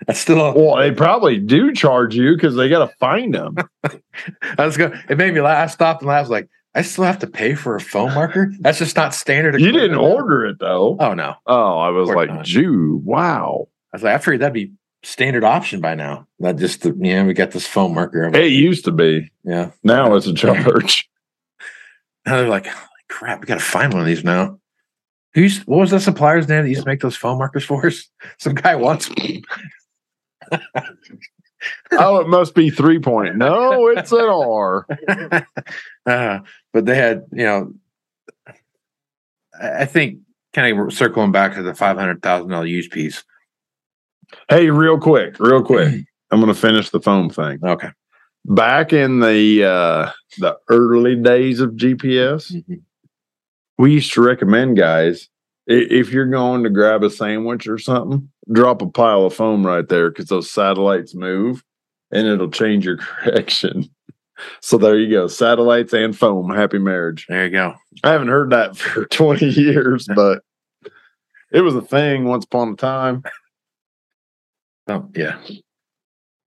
[0.08, 0.38] That's still.
[0.38, 3.56] Well, they probably do charge you because they got to find them.
[3.84, 4.94] I was going.
[5.10, 5.70] It made me laugh.
[5.70, 6.20] I stopped and laughed.
[6.20, 8.52] I was like, I still have to pay for a foam marker.
[8.60, 9.60] That's just not standard.
[9.60, 10.96] You didn't order it though.
[11.00, 11.36] Oh no!
[11.46, 12.46] Oh, I was like, not.
[12.46, 13.68] Jew, wow.
[13.92, 14.72] I was like, I figured that'd be
[15.04, 16.28] standard option by now.
[16.40, 18.30] Not just the, you know, we got this foam marker.
[18.30, 19.32] Like, It used to be.
[19.44, 19.72] yeah.
[19.84, 21.10] Now it's a charge.
[22.26, 22.68] Now they're like,
[23.08, 24.60] crap, we got to find one of these now.
[25.34, 28.08] Who's what was that supplier's name that used to make those foam markers for us?
[28.38, 29.10] Some guy wants
[31.92, 33.36] oh, it must be three point.
[33.38, 34.86] No, it's an R.
[36.06, 36.40] uh,
[36.74, 37.74] but they had, you know,
[39.60, 40.20] I I think
[40.54, 43.24] kind of circling back to the five hundred thousand dollar use piece.
[44.50, 46.06] Hey, real quick, real quick.
[46.32, 47.60] I'm gonna finish the foam thing.
[47.64, 47.90] Okay.
[48.46, 52.82] Back in the uh the early days of GPS, Mhm.
[53.78, 55.30] we used to recommend guys
[55.68, 59.88] if you're going to grab a sandwich or something, drop a pile of foam right
[59.88, 61.64] there because those satellites move
[62.12, 63.86] and it'll change your correction.
[64.62, 66.50] So there you go, satellites and foam.
[66.50, 67.26] Happy marriage.
[67.30, 67.76] There you go.
[68.04, 70.42] I haven't heard that for 20 years, but
[71.52, 73.24] it was a thing once upon a time.
[74.90, 75.40] Oh yeah.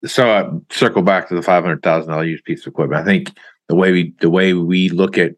[0.06, 3.02] So uh, circle back to the five hundred thousand dollar use piece of equipment.
[3.02, 3.32] I think
[3.68, 5.36] the way we the way we look at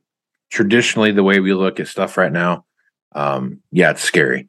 [0.52, 2.64] traditionally the way we look at stuff right now,
[3.14, 4.48] um, yeah, it's scary.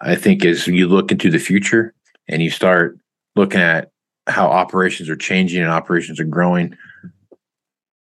[0.00, 1.94] I think as you look into the future
[2.28, 2.98] and you start
[3.36, 3.90] looking at
[4.26, 6.76] how operations are changing and operations are growing,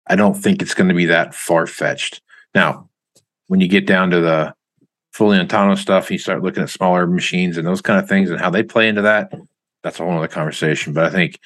[0.07, 2.21] I don't think it's going to be that far fetched.
[2.55, 2.89] Now,
[3.49, 4.55] when you get down to the
[5.13, 8.41] fully autonomous stuff, you start looking at smaller machines and those kind of things and
[8.41, 9.33] how they play into that.
[9.83, 10.93] That's a whole other conversation.
[10.93, 11.39] But I think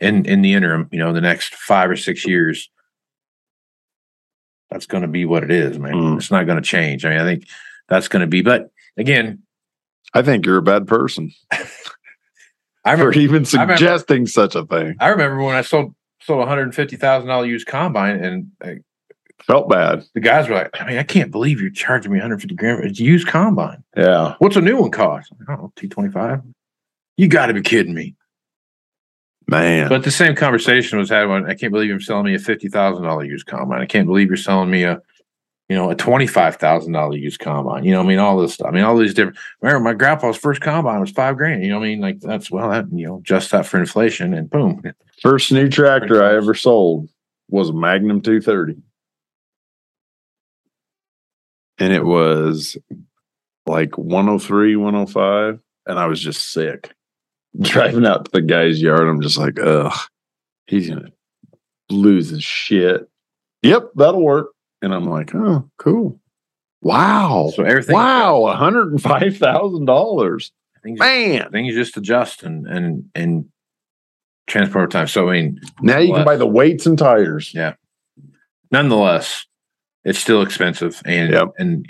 [0.00, 2.70] in in the interim, you know, the next five or six years,
[4.70, 5.92] that's going to be what it is, man.
[5.94, 6.16] Mm.
[6.16, 7.04] It's not going to change.
[7.04, 7.46] I mean, I think
[7.88, 8.42] that's going to be.
[8.42, 9.42] But again,
[10.14, 14.64] I think you're a bad person I for remember even I remember- suggesting such a
[14.64, 14.96] thing.
[15.00, 18.50] I remember when I sold sold a hundred and fifty thousand dollar used combine, and
[18.64, 18.80] uh,
[19.46, 20.04] Felt bad.
[20.14, 22.54] the guys were like, "I mean, I can't believe you're charging me one hundred fifty
[22.54, 23.82] grand for a used combine.
[23.96, 24.34] Yeah.
[24.38, 25.32] What's a new one cost?
[25.40, 26.42] I don't know, two twenty five.
[27.20, 28.14] You got to be kidding me."
[29.46, 29.88] Man.
[29.88, 32.68] But the same conversation was had when I can't believe you're selling me a fifty
[32.68, 33.82] thousand dollar used combine.
[33.82, 35.02] I can't believe you're selling me a,
[35.68, 37.84] you know, a twenty five thousand dollar used combine.
[37.84, 38.68] You know, I mean, all this stuff.
[38.68, 39.38] I mean, all these different.
[39.60, 41.62] Remember, my grandpa's first combine was five grand.
[41.62, 44.32] You know, what I mean, like that's well, that you know, just that for inflation,
[44.32, 44.82] and boom,
[45.20, 47.10] First new tractor I ever sold
[47.50, 48.80] was a Magnum 230.
[51.78, 52.78] And it was
[53.66, 55.60] like 103, 105.
[55.86, 56.94] And I was just sick.
[57.58, 59.92] Driving out to the guy's yard, I'm just like, ugh,
[60.66, 61.12] he's going to
[61.90, 63.08] lose his shit.
[63.62, 64.50] Yep, that'll work.
[64.82, 66.20] And I'm like, oh, cool.
[66.82, 67.50] Wow.
[67.54, 67.94] so everything.
[67.96, 70.50] Wow, $105,000.
[70.82, 71.50] things, Man.
[71.50, 73.44] things just adjust and and and
[74.46, 75.06] transport time.
[75.06, 77.52] So I mean, Now you can buy the weights and tires.
[77.54, 77.74] Yeah.
[78.70, 79.44] Nonetheless,
[80.04, 81.48] it's still expensive, and Yep.
[81.58, 81.86] and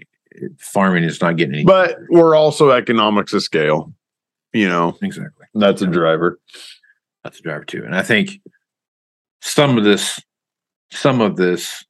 [0.58, 1.64] farming is not getting any.
[1.64, 3.92] But we're also economics of scale.
[4.52, 5.39] You know, exactly.
[5.54, 6.40] That's a driver.
[7.24, 7.84] That's a driver too.
[7.84, 8.40] And I think
[9.40, 10.20] some of this,
[10.92, 11.84] some of this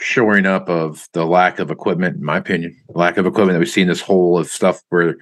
[0.00, 3.68] shoring up of the lack of equipment, in my opinion, lack of equipment that we've
[3.68, 5.16] seen this whole of stuff where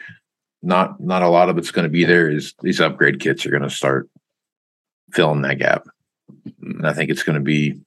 [0.63, 3.51] not not a lot of it's going to be there is these upgrade kits are
[3.51, 4.09] going to start
[5.13, 5.87] filling that gap.
[6.31, 6.79] Mm-hmm.
[6.79, 7.81] And I think it's going to be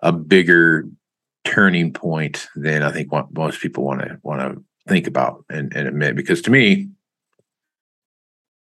[0.00, 0.88] a bigger
[1.44, 5.74] turning point than I think what most people want to want to think about and,
[5.74, 6.16] and admit.
[6.16, 6.88] Because to me,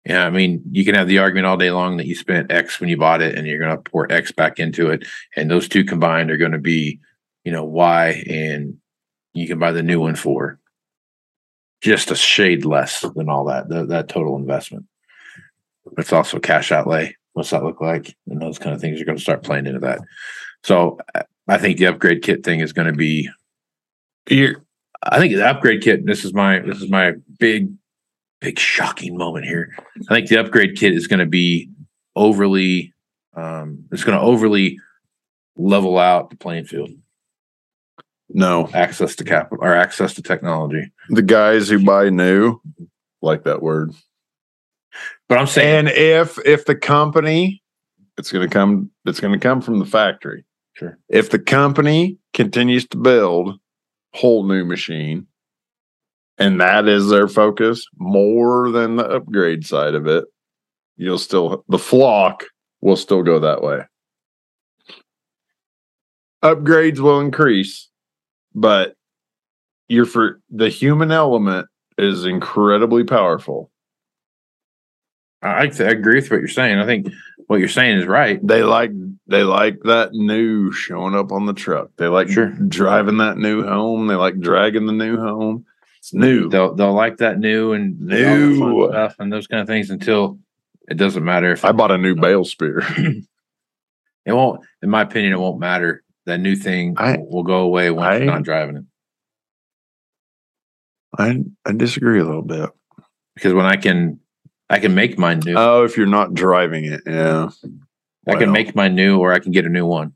[0.07, 2.81] yeah, I mean, you can have the argument all day long that you spent X
[2.81, 5.69] when you bought it, and you're going to pour X back into it, and those
[5.69, 7.01] two combined are going to be,
[7.45, 8.77] you know, Y, and
[9.35, 10.59] you can buy the new one for
[11.83, 14.87] just a shade less than all that that, that total investment.
[15.99, 17.15] It's also cash outlay.
[17.35, 18.17] What's that look like?
[18.29, 20.01] And those kind of things are going to start playing into that.
[20.65, 23.29] So I- I think the upgrade kit thing is going to be.
[24.29, 24.65] You're,
[25.05, 26.05] I think the upgrade kit.
[26.05, 27.73] This is my this is my big,
[28.41, 29.75] big shocking moment here.
[30.11, 31.71] I think the upgrade kit is going to be
[32.15, 32.93] overly.
[33.35, 34.79] Um, it's going to overly
[35.57, 36.91] level out the playing field.
[38.29, 40.91] no, Access to capital or access to technology.
[41.11, 42.61] the guys who buy new
[43.23, 43.93] like that word.
[45.29, 47.63] But I'm saying, And if if the company,
[48.17, 50.45] it's going to come, it's going to come from the factory.
[50.75, 53.59] sure, If the company continues to build
[54.15, 55.27] whole new machine,
[56.39, 60.25] and that is their focus more than the upgrade side of it,
[60.97, 62.45] you'll still the flock
[62.81, 63.81] will still go that way.
[66.43, 67.89] Upgrades will increase,
[68.55, 68.95] but
[69.89, 71.67] you're for the human element
[71.99, 73.71] is incredibly powerful.
[75.43, 76.79] I, I agree with what you're saying.
[76.79, 77.09] I think
[77.47, 78.45] what you're saying is right.
[78.47, 78.91] They like
[79.27, 81.91] they like that new showing up on the truck.
[81.97, 82.51] They like Sure.
[82.69, 84.07] driving that new home.
[84.07, 85.65] They like dragging the new home.
[86.07, 86.49] It's new.
[86.49, 88.89] They'll they'll like that new and all the fun New.
[88.91, 90.39] stuff and those kind of things until
[90.89, 92.79] it doesn't matter if I bought a new uh, bale spear.
[94.25, 94.65] it won't.
[94.83, 96.05] In my opinion, it won't matter.
[96.27, 98.85] That new thing I- will go away once I- you're not driving it.
[101.19, 102.71] I I disagree a little bit.
[103.35, 104.21] Because when I can,
[104.71, 105.57] I can make mine new.
[105.59, 107.49] Oh, if you're not driving it, yeah.
[108.29, 110.13] I can make mine new, or I can get a new one.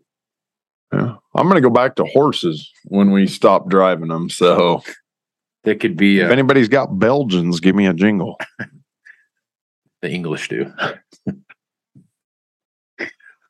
[0.93, 1.17] yeah.
[1.35, 4.31] I'm gonna go back to horses when we stop driving them.
[4.31, 4.83] So
[5.65, 8.39] That could be if uh, anybody's got Belgians, give me a jingle.
[10.03, 10.73] the English do.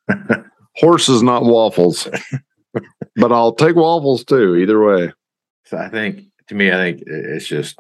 [0.76, 2.08] Horses, not waffles.
[3.16, 4.56] but I'll take waffles too.
[4.56, 5.12] Either way.
[5.66, 7.78] So I think, to me, I think it's just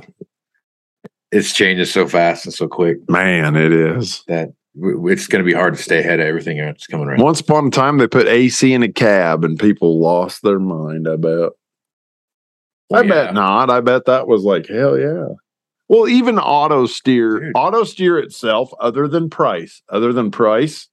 [1.32, 4.22] it's changing so fast and so quick Man, it is.
[4.26, 7.20] that it's going to be hard to stay ahead of everything that's coming around.
[7.20, 11.08] Once upon a time, they put AC in a cab and people lost their mind.
[11.08, 11.50] I bet.
[12.92, 13.08] I Yeah.
[13.08, 13.70] bet not.
[13.70, 15.28] I bet that was like, hell yeah.
[15.88, 17.52] Well, even auto steer, Dude.
[17.56, 20.88] auto steer itself, other than price, other than price,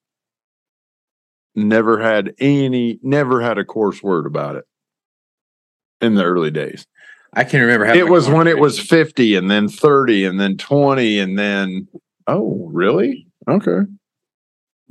[1.55, 4.65] never had any, never had a coarse word about it
[6.01, 6.85] in the early days.
[7.33, 10.57] I can remember having It was when it was 50 and then 30 and then
[10.57, 11.87] 20 and then,
[12.25, 13.27] oh, really?
[13.47, 13.79] Okay.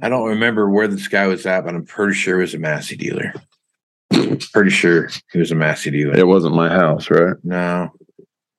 [0.02, 2.58] I don't remember where this guy was at, but I'm pretty sure it was a
[2.58, 3.32] Massey dealer.
[4.52, 6.16] Pretty sure he was a Massey dealer.
[6.16, 7.36] It wasn't my house, right?
[7.42, 7.90] No,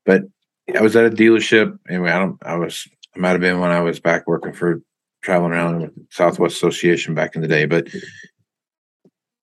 [0.05, 0.23] but
[0.75, 1.77] I was at a dealership.
[1.89, 2.37] Anyway, I don't.
[2.43, 2.87] I was.
[3.15, 4.81] I might have been when I was back working for
[5.23, 7.87] traveling around with Southwest Association back in the day, but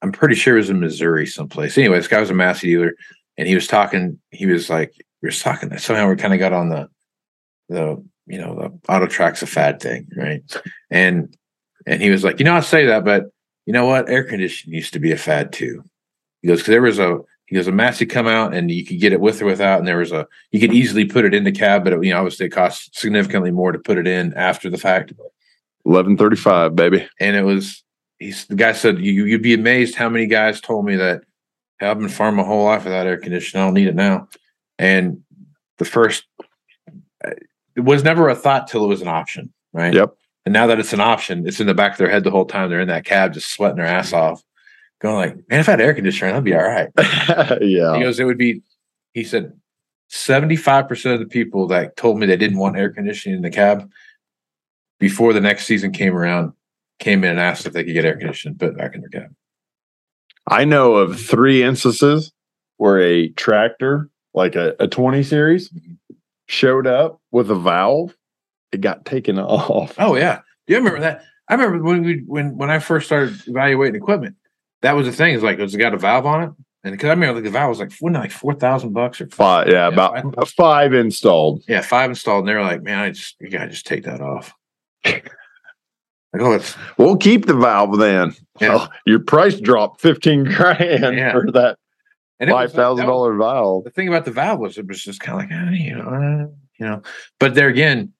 [0.02, 1.76] I'm pretty sure it was in Missouri someplace.
[1.78, 2.92] Anyway, this guy was a Massey dealer,
[3.36, 4.18] and he was talking.
[4.30, 4.92] He was like,
[5.22, 5.76] we were talking.
[5.78, 6.88] Somehow we kind of got on the
[7.68, 10.42] the you know the auto tracks a fad thing, right?
[10.90, 11.34] And
[11.86, 13.26] and he was like, you know, I say that, but
[13.66, 14.08] you know what?
[14.08, 15.82] Air conditioning used to be a fad too.
[16.44, 19.00] He goes, because there was a he goes, a Massey come out and you could
[19.00, 21.44] get it with or without, and there was a you could easily put it in
[21.44, 24.34] the cab, but it, you know, obviously it costs significantly more to put it in
[24.34, 25.14] after the fact.
[25.84, 27.08] 1135, baby.
[27.18, 27.82] And it was
[28.18, 31.22] he's the guy said you you'd be amazed how many guys told me that
[31.80, 33.62] "Hey, I've been farming my whole life without air conditioning.
[33.62, 34.28] I don't need it now.
[34.78, 35.22] And
[35.78, 36.26] the first
[37.74, 39.94] it was never a thought till it was an option, right?
[39.94, 40.14] Yep.
[40.44, 42.44] And now that it's an option, it's in the back of their head the whole
[42.44, 42.68] time.
[42.68, 44.42] They're in that cab, just sweating their ass off,
[45.04, 46.88] going like, "Man, if I had air conditioning, I'd be all right."
[47.60, 47.94] yeah.
[47.96, 48.62] He goes, it would be,
[49.12, 49.52] he said,
[50.10, 53.88] 75% of the people that told me they didn't want air conditioning in the cab
[54.98, 56.52] before the next season came around
[57.00, 59.34] came in and asked if they could get air conditioning put back in their cab.
[60.48, 62.32] I know of three instances
[62.76, 65.94] where a tractor, like a, a 20 series, mm-hmm.
[66.46, 68.16] showed up with a valve.
[68.72, 69.94] It got taken off.
[69.98, 70.40] Oh, yeah.
[70.66, 71.22] Do you remember that?
[71.48, 74.36] I remember when we when when I first started evaluating equipment,
[74.84, 75.34] that was the thing.
[75.34, 76.50] Is like, it's got a valve on it?
[76.84, 79.26] And because I remember like the valve was like wasn't like four thousand bucks or
[79.28, 81.62] Five, yeah, Yeah, about five installed.
[81.66, 82.40] yeah five installed.
[82.40, 84.52] And they were like, man, I just you gotta just take that off.
[85.04, 85.30] like
[86.40, 88.34] oh, it's We'll keep the valve then.
[88.60, 88.68] Yeah.
[88.76, 91.32] Well, your price dropped fifteen grand Yeah.
[91.32, 91.78] for that
[92.40, 93.84] and like- thousand dollar valve.
[93.84, 96.08] The thing about the valve was it was just kind of like eh, you know
[96.12, 96.46] eh,
[96.78, 97.02] you know.
[97.40, 98.12] But there again,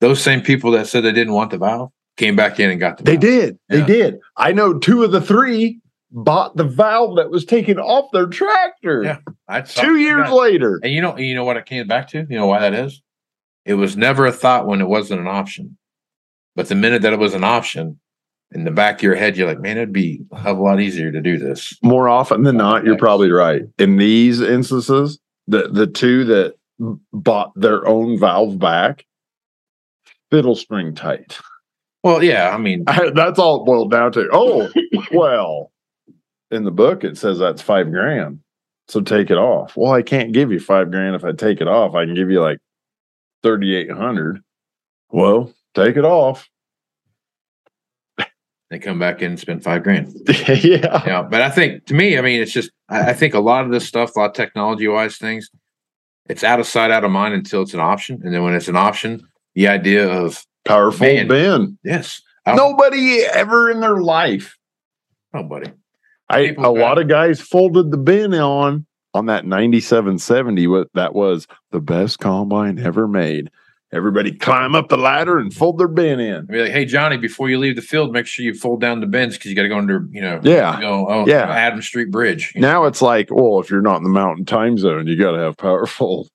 [0.00, 2.96] those same people that said they didn't want the valve came back in and got
[2.98, 3.04] the.
[3.04, 3.20] They valve.
[3.20, 3.58] did.
[3.68, 4.18] They did.
[4.36, 5.78] I know two of the three
[6.10, 9.02] bought the valve that was taken off their tractor.
[9.02, 9.18] Yeah.
[9.48, 10.34] I Two years yeah.
[10.34, 10.80] later.
[10.82, 12.26] And you know, you know what it came back to?
[12.28, 13.00] You know why that is?
[13.64, 15.76] It was never a thought when it wasn't an option.
[16.56, 18.00] But the minute that it was an option,
[18.52, 20.62] in the back of your head, you're like, man, it'd be a hell of a
[20.62, 21.78] lot easier to do this.
[21.82, 23.62] More often than not, you're probably right.
[23.78, 26.54] In these instances, the the two that
[27.12, 29.06] bought their own valve back,
[30.30, 31.38] fiddle string tight.
[32.02, 32.84] Well, yeah, I mean,
[33.14, 34.28] That's all it boiled down to.
[34.32, 34.70] Oh,
[35.12, 35.70] well,
[36.50, 38.40] in the book it says that's five grand.
[38.88, 39.76] So take it off.
[39.76, 41.94] Well, I can't give you five grand if I take it off.
[41.94, 42.58] I can give you like
[43.42, 44.40] thirty eight hundred.
[45.10, 46.48] Well, take it off.
[48.70, 50.14] they come back in and spend five grand.
[50.28, 51.02] yeah.
[51.06, 53.64] Yeah, but I think to me, I mean, it's just I, I think a lot
[53.64, 55.50] of this stuff, a lot of technology wise things,
[56.28, 58.68] it's out of sight, out of mind until it's an option, and then when it's
[58.68, 59.22] an option,
[59.54, 61.28] the idea of Powerful Man.
[61.28, 61.78] bin.
[61.84, 64.56] yes, Nobody ever in their life.
[65.32, 65.70] nobody.
[66.30, 71.14] I People a lot of guys folded the bin on on that 9770 what that
[71.14, 73.50] was the best combine ever made.
[73.92, 76.46] Everybody climb up the ladder and fold their bin in.
[76.46, 79.06] Be like, hey Johnny, before you leave the field, make sure you fold down the
[79.06, 80.78] bins because you got to go under, you know, Yeah.
[80.78, 81.50] you oh, Yeah.
[81.50, 82.52] Adam Street Bridge.
[82.54, 85.38] Now it's like, well, if you're not in the mountain time zone, you got to
[85.38, 86.28] have power fold.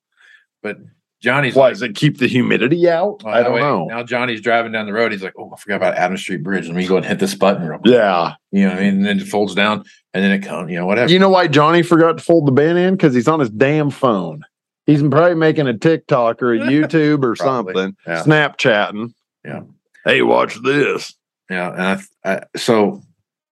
[0.61, 0.79] But
[1.25, 3.23] Johnny's Why like, does it keep the humidity out?
[3.23, 3.85] well, I don't way- know.
[3.87, 5.11] Now Johnny's driving down the road.
[5.11, 6.67] He's like, oh, I forgot about Adam Street Bridge.
[6.67, 7.67] Let me go and hit this button.
[7.67, 7.93] Real quick.
[7.93, 8.35] Yeah.
[8.51, 8.93] You know what I mean?
[8.97, 11.11] And then it folds down and then it comes, you know, whatever.
[11.11, 12.93] You know why Johnny forgot to fold the bin in?
[12.93, 14.43] Because he's on his damn phone.
[14.85, 18.21] He's probably making a TikTok or a YouTube or something, Yeah.
[18.23, 19.11] Snapchatting.
[19.43, 19.61] Yeah.
[20.05, 21.15] Hey, watch this.
[21.49, 21.71] Yeah.
[21.73, 23.01] And I, I, so,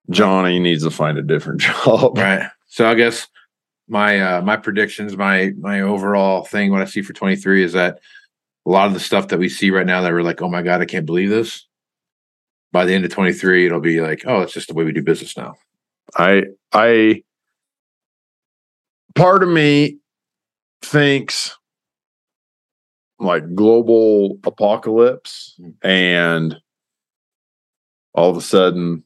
[0.09, 2.17] Johnny needs to find a different job.
[2.17, 2.49] right.
[2.67, 3.27] So I guess
[3.87, 7.99] my, uh, my predictions, my, my overall thing, what I see for 23 is that
[8.65, 10.61] a lot of the stuff that we see right now that we're like, oh my
[10.61, 11.67] God, I can't believe this.
[12.71, 15.03] By the end of 23, it'll be like, oh, it's just the way we do
[15.03, 15.55] business now.
[16.15, 17.23] I I
[19.15, 19.99] part of me
[20.81, 21.57] thinks
[23.19, 26.57] like global apocalypse and
[28.13, 29.03] all of a sudden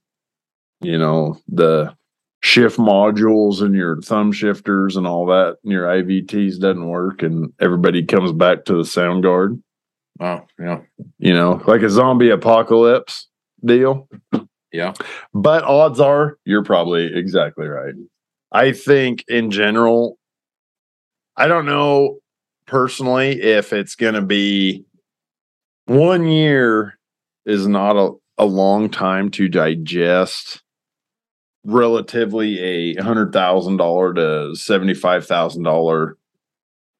[0.82, 1.96] you know the
[2.48, 7.52] shift modules and your thumb shifters and all that and your IVTs doesn't work and
[7.60, 9.62] everybody comes back to the sound guard
[10.20, 10.80] Oh, yeah.
[11.20, 13.28] you know like a zombie apocalypse
[13.66, 14.08] deal
[14.72, 14.94] Yeah.
[15.34, 17.94] but odds are you're probably exactly right.
[18.52, 20.18] I think in general,
[21.36, 22.20] I don't know
[22.66, 24.86] personally if it's going to be
[25.86, 26.98] one year
[27.46, 30.62] is not a, a long time to digest
[31.68, 36.18] relatively a hundred thousand dollar to seventy five thousand dollar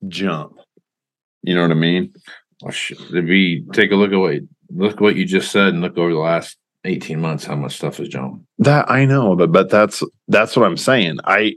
[0.08, 0.60] jump.
[1.42, 2.14] You know what I mean?
[2.64, 5.98] Oh, if we take a look at what, look what you just said and look
[5.98, 8.46] over the last 18 months, how much stuff has jumped.
[8.60, 11.20] That I know, but but that's that's what I'm saying.
[11.24, 11.56] I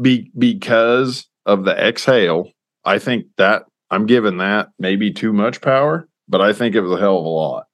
[0.00, 2.50] be because of the exhale,
[2.84, 6.92] I think that I'm giving that maybe too much power, but I think it was
[6.92, 7.64] a hell of a lot.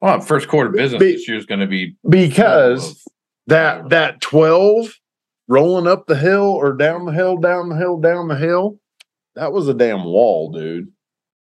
[0.00, 3.04] Well, first quarter business Be- this year is going to be Because
[3.46, 4.92] that that 12
[5.48, 8.78] rolling up the hill or down the hill, down the hill, down the hill,
[9.34, 10.88] that was a damn wall, dude.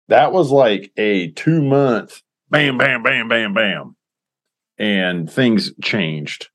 [0.08, 3.96] That was like a two month bam, bam, bam, bam, bam.
[4.78, 6.50] And things changed.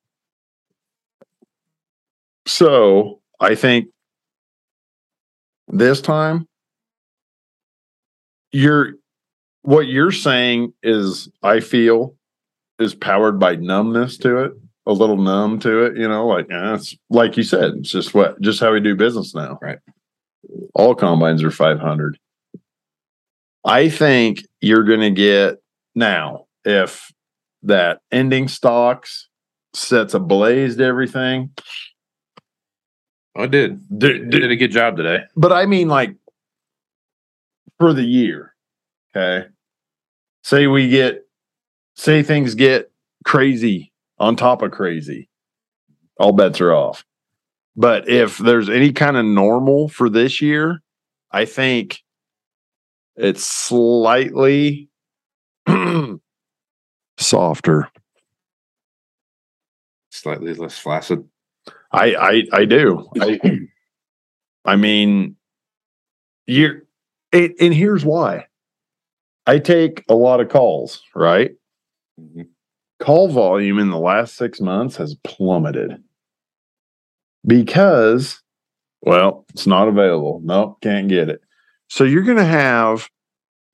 [2.46, 3.88] So I think
[5.68, 6.48] this time
[8.52, 8.94] you're
[9.62, 12.16] what you're saying is I feel
[12.78, 14.52] is powered by numbness to it,
[14.88, 18.14] a little numb to it, you know, like eh, it's like you said, it's just
[18.14, 19.58] what just how we do business now.
[19.60, 19.78] Right.
[20.74, 22.18] All combines are 500.
[23.66, 25.58] I think you're going to get
[25.94, 27.12] now if
[27.64, 29.28] that ending stocks
[29.74, 31.50] sets ablaze to everything.
[33.36, 33.80] I did.
[33.98, 35.24] Do, It did a good job today.
[35.36, 36.16] but I mean, like
[37.78, 38.54] for the year.
[39.14, 39.48] Okay.
[40.44, 41.26] Say we get,
[41.94, 42.90] say things get
[43.24, 45.28] crazy on top of crazy,
[46.18, 47.04] all bets are off.
[47.76, 50.80] But if there's any kind of normal for this year,
[51.30, 52.00] I think
[53.16, 54.88] it's slightly
[57.18, 57.88] softer.
[60.10, 61.24] Slightly less flaccid.
[61.92, 63.08] I I I do.
[63.20, 63.40] I
[64.64, 65.36] I mean,
[66.46, 66.82] you're
[67.32, 68.46] and, and here's why.
[69.46, 71.52] I take a lot of calls, right?
[72.20, 72.48] Mhm.
[73.00, 76.02] Call volume in the last six months has plummeted
[77.46, 78.42] because,
[79.02, 80.40] well, it's not available.
[80.44, 81.40] No, can't get it.
[81.88, 83.08] So you're going to have,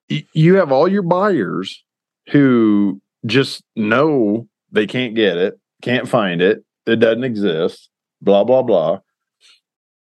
[0.09, 1.83] you have all your buyers
[2.31, 7.89] who just know they can't get it, can't find it, it doesn't exist,
[8.21, 9.01] blah, blah, blah.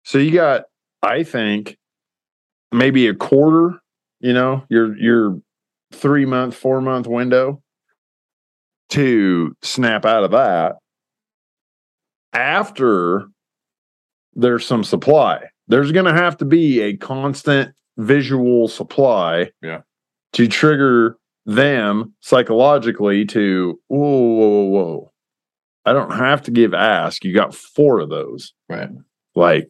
[0.03, 0.65] So you got,
[1.01, 1.77] I think,
[2.71, 3.79] maybe a quarter,
[4.19, 5.39] you know, your, your,
[5.91, 7.61] three month, four month window
[8.89, 10.75] to snap out of that
[12.33, 13.27] after
[14.33, 15.43] there's some supply.
[15.67, 19.81] There's going to have to be a constant visual supply Yeah.
[20.33, 25.11] to trigger them psychologically to, whoa, whoa, whoa, whoa.
[25.85, 27.23] I don't have to give ask.
[27.23, 28.89] You got four of those Right.
[29.35, 29.69] like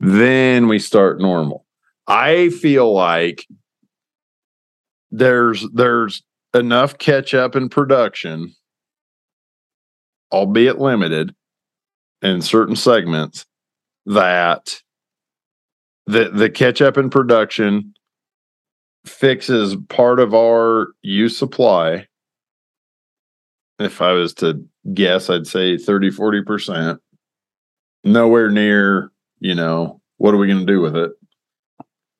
[0.00, 1.66] then we start normal
[2.06, 3.44] i feel like
[5.10, 6.22] there's there's
[6.54, 8.54] enough catch up in production
[10.32, 11.34] albeit limited
[12.22, 13.46] in certain segments
[14.06, 14.80] that
[16.06, 17.92] the the catch up in production
[19.06, 22.06] fixes part of our use supply
[23.78, 26.98] if i was to guess i'd say 30 40%
[28.04, 31.12] nowhere near, you know, what are we going to do with it?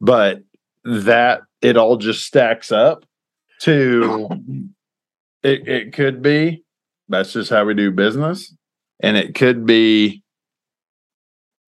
[0.01, 0.43] But
[0.85, 3.05] that it all just stacks up
[3.63, 4.31] to
[5.43, 6.65] it, it could be
[7.09, 8.55] that's just how we do business.
[9.01, 10.23] And it could be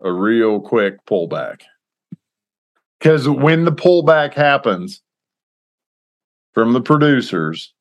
[0.02, 1.62] a real quick pullback.
[2.98, 5.00] Because when the pullback happens
[6.52, 7.72] from the producers,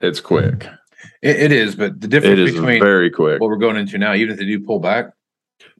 [0.00, 0.66] it's quick.
[1.22, 3.40] It, it is, but the difference is between very quick.
[3.40, 5.12] what we're going into now, even if they do pull back,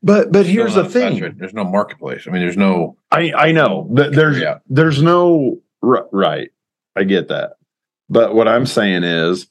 [0.02, 1.20] But but here's the thing.
[1.20, 1.38] rate.
[1.38, 2.28] There's no marketplace.
[2.28, 2.96] I mean, there's no.
[3.10, 4.58] I I know Th- there's Yeah.
[4.68, 6.50] there's no right.
[6.96, 7.54] I get that,
[8.08, 9.46] but what I'm saying is,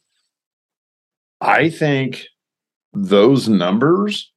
[1.42, 2.26] I think
[2.94, 4.32] those numbers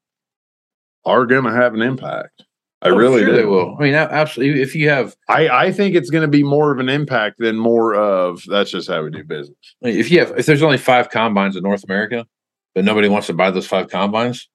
[1.05, 2.45] are going to have an impact.
[2.83, 3.37] I Oh, really sure do.
[3.37, 3.77] They will.
[3.79, 4.61] I mean, absolutely.
[4.61, 7.57] If you have, I I think it's going to be more of an impact than
[7.57, 9.57] more of that's just how we do business.
[9.83, 12.27] if you have, if there's only five combines in North America,
[12.75, 14.49] but nobody wants to buy those five combines,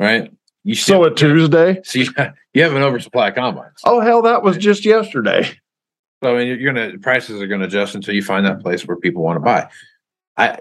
[0.00, 0.32] right?
[0.64, 1.80] You So a Tuesday.
[1.84, 2.06] so you,
[2.54, 3.80] you have an oversupply of combines.
[3.84, 5.56] Oh hell, that was just yesterday.
[6.22, 8.96] So I mean, you're gonna prices are gonna adjust until you find that place where
[8.96, 9.68] people want to buy.
[10.36, 10.60] I,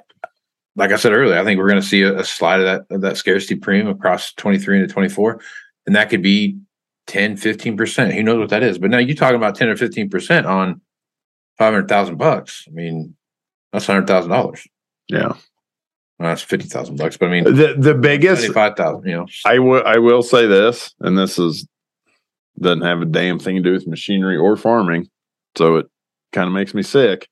[0.76, 3.02] like I said earlier, I think we're gonna see a, a slide of that of
[3.02, 5.40] that scarcity premium across 23 into 24,
[5.86, 6.58] and that could be
[7.08, 8.14] 10, 15 percent.
[8.14, 8.78] Who knows what that is?
[8.78, 10.82] But now you're talking about 10 or 15 percent on
[11.58, 12.66] 500,000 bucks.
[12.68, 13.16] I mean,
[13.76, 14.66] that's hundred thousand dollars.
[15.10, 15.34] Yeah.
[16.18, 17.18] Well, that's fifty thousand bucks.
[17.18, 19.10] But I mean, The the biggest seventy-five thousand.
[19.10, 21.68] You know, I will I will say this, and this is
[22.60, 25.10] doesn't have a damn thing to do with machinery or farming,
[25.58, 25.88] so it
[26.32, 27.28] kind of makes me sick.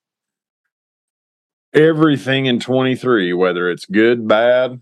[1.74, 4.80] Everything in 23, whether it's good, bad,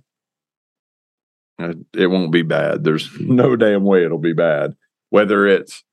[1.61, 2.83] uh, it won't be bad.
[2.83, 4.75] There's no damn way it'll be bad.
[5.09, 5.83] Whether it's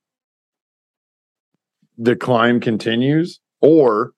[1.96, 4.12] the climb continues or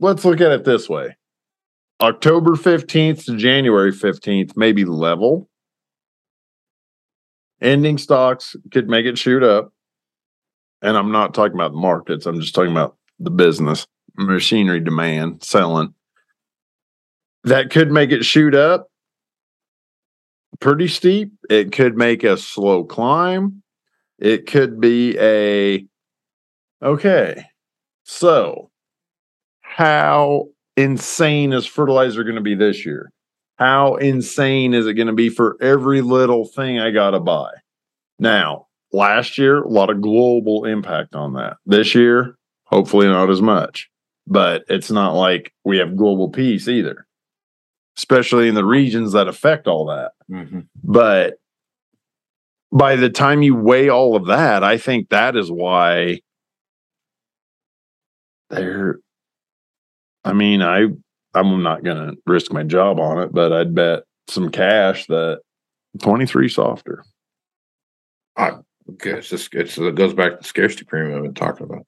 [0.00, 1.16] let's look at it this way.
[2.00, 5.48] October 15th to January 15th maybe level
[7.60, 9.72] ending stocks could make it shoot up.
[10.84, 15.42] And I'm not talking about the markets, I'm just talking about the business, machinery demand,
[15.42, 15.94] selling.
[17.42, 18.88] That could make it shoot up
[20.60, 21.32] pretty steep.
[21.50, 23.62] It could make a slow climb.
[24.18, 25.84] It could be a
[26.82, 27.44] okay.
[28.04, 28.70] So,
[29.62, 33.10] how insane is fertilizer going to be this year?
[33.56, 37.50] How insane is it going to be for every little thing I got to buy?
[38.18, 41.56] Now, last year, a lot of global impact on that.
[41.66, 43.90] This year, hopefully not as much,
[44.26, 47.06] but it's not like we have global peace either,
[47.98, 50.12] especially in the regions that affect all that.
[50.30, 50.60] Mm-hmm.
[50.82, 51.34] But
[52.72, 56.20] by the time you weigh all of that, I think that is why
[58.50, 58.98] they're,
[60.24, 60.86] I mean, I,
[61.34, 65.40] I'm not going to risk my job on it, but I'd bet some cash that
[66.00, 67.04] 23 softer.
[68.92, 71.86] Okay, it's just it's, it goes back to the scarcity premium I've been talking about.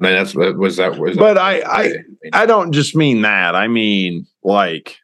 [0.00, 1.16] I mean, that's that was that was.
[1.16, 1.94] But I, I,
[2.32, 3.54] I don't just mean that.
[3.54, 4.96] I mean, like,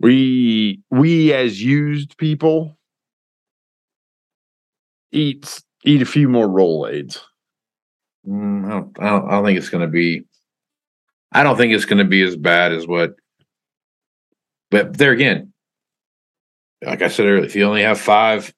[0.00, 2.76] we, we as used people
[5.12, 7.20] eat, eat a few more Rolaids.
[8.26, 9.28] Mm, I, don't, I don't.
[9.28, 10.24] I don't think it's going to be.
[11.32, 13.14] I don't think it's going to be as bad as what
[14.70, 15.49] But there again,
[16.82, 18.52] like I said earlier, if you only have five,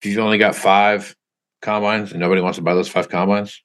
[0.00, 1.14] if you've only got five
[1.60, 3.62] combines and nobody wants to buy those five combines,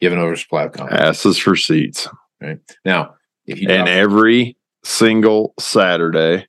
[0.00, 1.00] you have an oversupply of combines.
[1.00, 2.08] Asses for seats.
[2.40, 3.14] Right now,
[3.46, 6.46] if you And every single Saturday,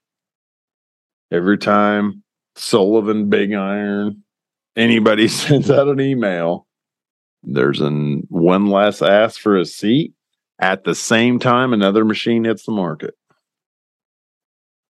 [1.31, 2.23] every time
[2.55, 4.23] Sullivan Big Iron,
[4.75, 6.67] anybody sends out an email,
[7.43, 10.13] there's an one less ask for a seat
[10.59, 13.15] at the same time another machine hits the market.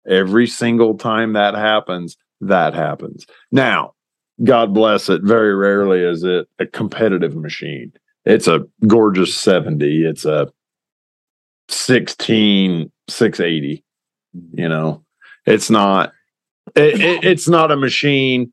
[0.07, 3.25] Every single time that happens, that happens.
[3.51, 3.93] Now,
[4.43, 7.91] God bless it, very rarely is it a competitive machine.
[8.25, 10.03] It's a gorgeous 70.
[10.05, 10.51] It's a
[11.69, 13.83] 16 680
[14.35, 14.59] mm-hmm.
[14.59, 15.03] you know
[15.45, 16.13] it's not
[16.75, 18.51] it, it- it's not a machine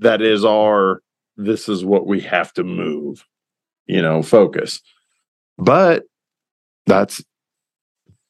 [0.00, 1.02] that is our
[1.36, 3.24] this is what we have to move
[3.86, 4.80] you know focus
[5.56, 6.04] but
[6.86, 7.22] that's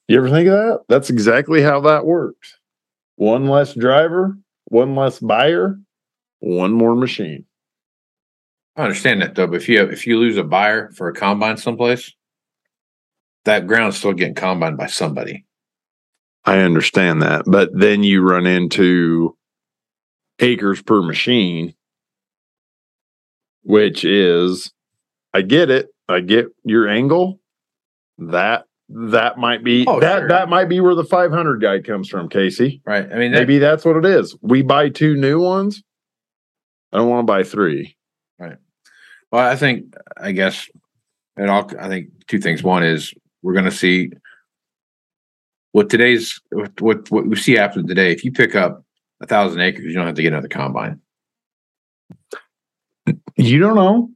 [0.08, 2.57] you ever think of that that's exactly how that works
[3.18, 5.78] one less driver one less buyer
[6.40, 7.44] one more machine
[8.78, 11.12] I understand that though, but if you have, if you lose a buyer for a
[11.12, 12.14] combine someplace,
[13.44, 15.44] that ground's still getting combined by somebody.
[16.44, 19.36] I understand that, but then you run into
[20.38, 21.74] acres per machine,
[23.64, 24.72] which is,
[25.34, 25.88] I get it.
[26.08, 27.40] I get your angle.
[28.18, 30.28] That that might be Oh, that sure.
[30.28, 32.80] that might be where the 500 guy comes from, Casey.
[32.86, 33.10] Right.
[33.10, 34.36] I mean, that, Maybe that's what it is.
[34.40, 35.82] We buy two new ones.
[36.92, 37.96] I don't want to buy three.
[38.38, 38.56] right
[39.30, 40.68] well, I think, I guess,
[41.36, 42.62] and all, I think two things.
[42.62, 43.12] One is
[43.42, 44.10] we're going to see
[45.72, 48.10] what today's, what, what, what we see after today.
[48.10, 48.82] If you pick up
[49.20, 51.00] a thousand acres, you don't have to get another combine.
[53.36, 54.10] You don't know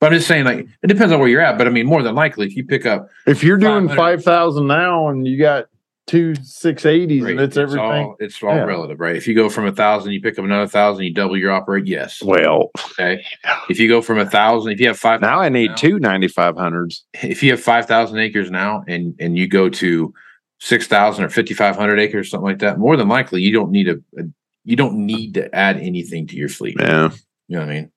[0.00, 1.58] But I'm just saying, like, it depends on where you're at.
[1.58, 3.96] But I mean, more than likely, if you pick up, if you're doing 500.
[4.22, 5.66] 5,000 now and you got
[6.06, 7.80] two 680s Right, and it's everything.
[7.84, 8.62] all, it's all Yeah.
[8.64, 9.16] relative, right?
[9.16, 11.86] If you go from a thousand, you pick up another thousand, you double your operate.
[11.86, 12.22] Yes.
[12.22, 13.22] well, Okay.
[13.68, 15.98] If you go from a thousand, if you have five, now I need now- two
[15.98, 17.02] 9500s.
[17.22, 20.14] if you have 5,000 acres now and, and you go to
[20.60, 24.22] 6,000 or 5,500 acres, something like that, more than likely you don't need a, a
[24.64, 26.76] you don't need to add anything to your fleet.
[26.78, 27.10] Yeah.
[27.48, 27.90] You know what I mean?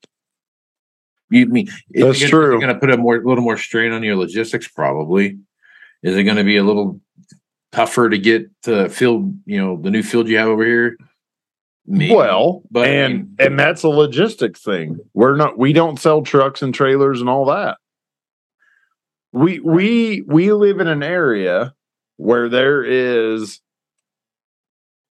[1.31, 2.59] You mean That's gonna, true.
[2.59, 5.39] Going to put a more, a little more strain on your logistics, probably.
[6.03, 6.99] Is it going to be a little
[7.71, 9.33] tougher to get to field?
[9.45, 10.97] You know, the new field you have over here.
[11.87, 12.13] Maybe.
[12.13, 14.99] Well, but I and mean- and that's a logistics thing.
[15.13, 17.77] We're not we don't sell trucks and trailers and all that.
[19.31, 21.73] We we we live in an area
[22.17, 23.61] where there is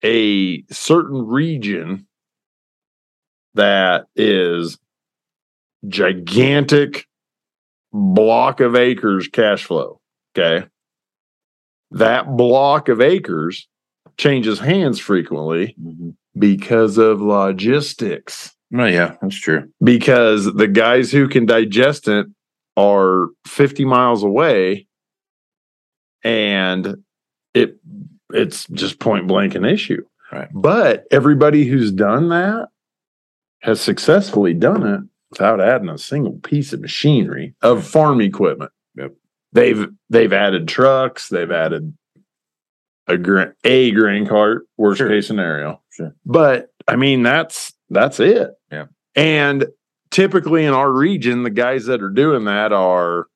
[0.04, 2.08] a certain region
[3.54, 4.78] that is
[5.88, 7.08] gigantic
[7.94, 10.00] block of acres cash flow.
[10.38, 10.66] Okay.
[11.92, 13.68] That block of acres
[14.18, 16.16] changes hands frequently Mhm.
[16.38, 18.56] because of logistics.
[18.74, 19.70] Oh, yeah, that's true.
[19.84, 22.28] Because the guys who can digest it
[22.78, 24.88] are 50 miles away
[26.24, 27.04] and
[27.54, 27.78] it
[28.34, 30.02] it's just point blank an issue.
[30.32, 30.48] Right.
[30.54, 32.70] But everybody who's done that
[33.62, 35.02] has successfully done it
[35.32, 38.72] without adding a single piece of machinery of farm equipment.
[38.96, 39.14] Yep.
[39.54, 41.94] They've they've added trucks, they've added
[43.08, 45.10] a grain a grain cart, worst Sure.
[45.10, 45.82] case scenario.
[45.90, 46.14] Sure.
[46.26, 48.52] But I mean that's that's it.
[48.72, 48.86] Yeah.
[49.16, 49.66] And
[50.12, 53.28] typically in our region, the guys that are doing that are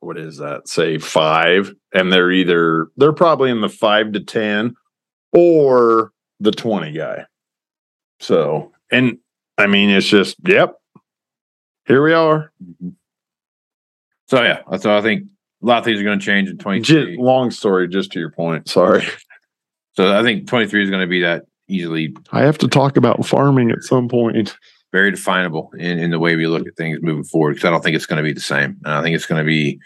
[0.00, 0.66] what is that?
[0.66, 4.74] Say five, and they're either they're probably in the five to ten
[5.32, 7.26] or the 20 guy.
[8.18, 9.18] So, and
[9.60, 10.74] I mean, it's just, yep,
[11.86, 12.52] here we are.
[12.62, 12.90] Mm-hmm.
[14.28, 15.24] So yeah, so I think
[15.62, 16.82] a lot of things are going to change in 23.
[16.82, 18.68] Just, long story, just to your point.
[18.68, 19.04] Sorry.
[19.94, 23.26] So I think 23 is going to be that easily I have to talk about
[23.26, 24.56] farming at some point.
[24.92, 27.82] very definable in, in the way we look at things moving forward because I don't
[27.82, 28.80] think it's going to be the same.
[28.84, 29.78] And I think it's going to be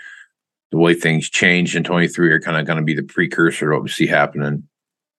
[0.71, 3.75] the way things change in 23 are kind of going to be the precursor to
[3.75, 4.69] what we see happening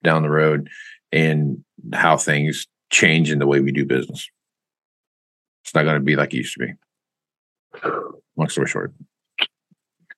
[0.04, 0.70] down the road
[1.12, 4.30] and how things change in the way we do business.
[5.76, 6.74] Not going to be like it used to be.
[8.38, 8.94] Long story short.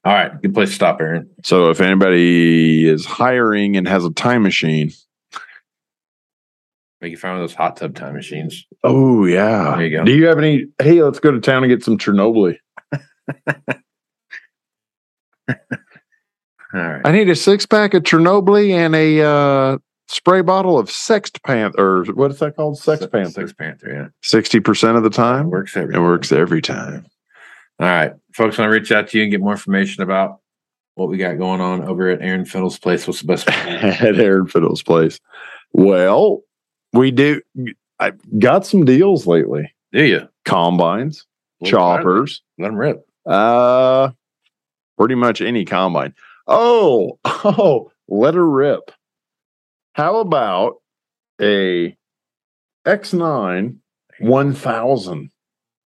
[0.05, 1.29] All right, good place to stop, Aaron.
[1.43, 4.91] So, if anybody is hiring and has a time machine,
[7.01, 8.65] Make you find one of those hot tub time machines.
[8.83, 9.75] oh, yeah.
[9.75, 10.03] There you go.
[10.03, 10.65] Do you have any?
[10.81, 12.57] Hey, let's go to town and get some Chernobyl.
[16.73, 17.01] All right.
[17.05, 19.77] I need a six pack of Chernobyl and a uh,
[20.07, 21.79] spray bottle of Sext Panther.
[21.79, 22.77] Or what is that called?
[22.77, 23.41] Sex Panther.
[23.41, 24.07] Sex Panther, yeah.
[24.21, 27.05] Sixty percent of the time, Works every it works every time.
[27.79, 28.13] All right.
[28.33, 30.39] Folks want to reach out to you and get more information about
[30.95, 33.05] what we got going on over at Aaron Fintel's place.
[33.05, 33.47] What's the best?
[33.49, 35.19] at Aaron Fintel's place.
[35.73, 36.41] Well,
[36.93, 37.41] we do.
[37.99, 39.71] I got some deals lately.
[39.91, 40.27] Do you?
[40.45, 41.25] Combines,
[41.65, 43.05] choppers, Let them rip.
[43.27, 44.09] uh,
[44.97, 46.13] pretty much any combine.
[46.47, 48.91] Oh, oh, let her rip.
[49.97, 50.75] How about
[51.41, 51.97] a
[52.85, 53.77] X9
[54.19, 55.31] 1000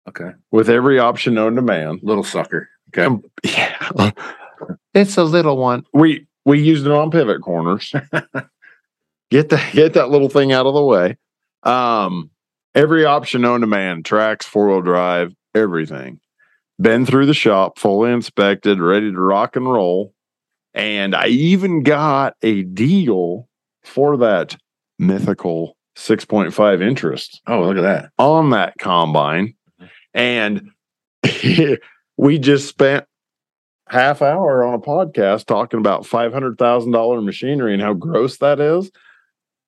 [0.08, 0.32] Okay.
[0.50, 2.00] with every option known to man?
[2.02, 2.68] Little sucker.
[2.90, 3.04] Okay.
[3.06, 4.10] Um, yeah.
[4.96, 5.84] it's a little one.
[5.94, 7.94] We we used it on pivot corners.
[9.30, 11.16] get the get that little thing out of the way.
[11.62, 12.32] Um,
[12.74, 16.20] every option known to man, tracks, four wheel drive, everything.
[16.82, 20.16] Been through the shop, fully inspected, ready to rock and roll.
[20.74, 23.49] And I even got a deal
[23.90, 24.56] for that
[24.98, 28.12] mythical 6.5 interest oh, look at that.
[28.18, 29.54] on that combine
[30.14, 30.70] and
[32.18, 33.06] we just spent
[33.90, 38.92] half hour on a podcast talking about $500,000 machinery and how gross that is.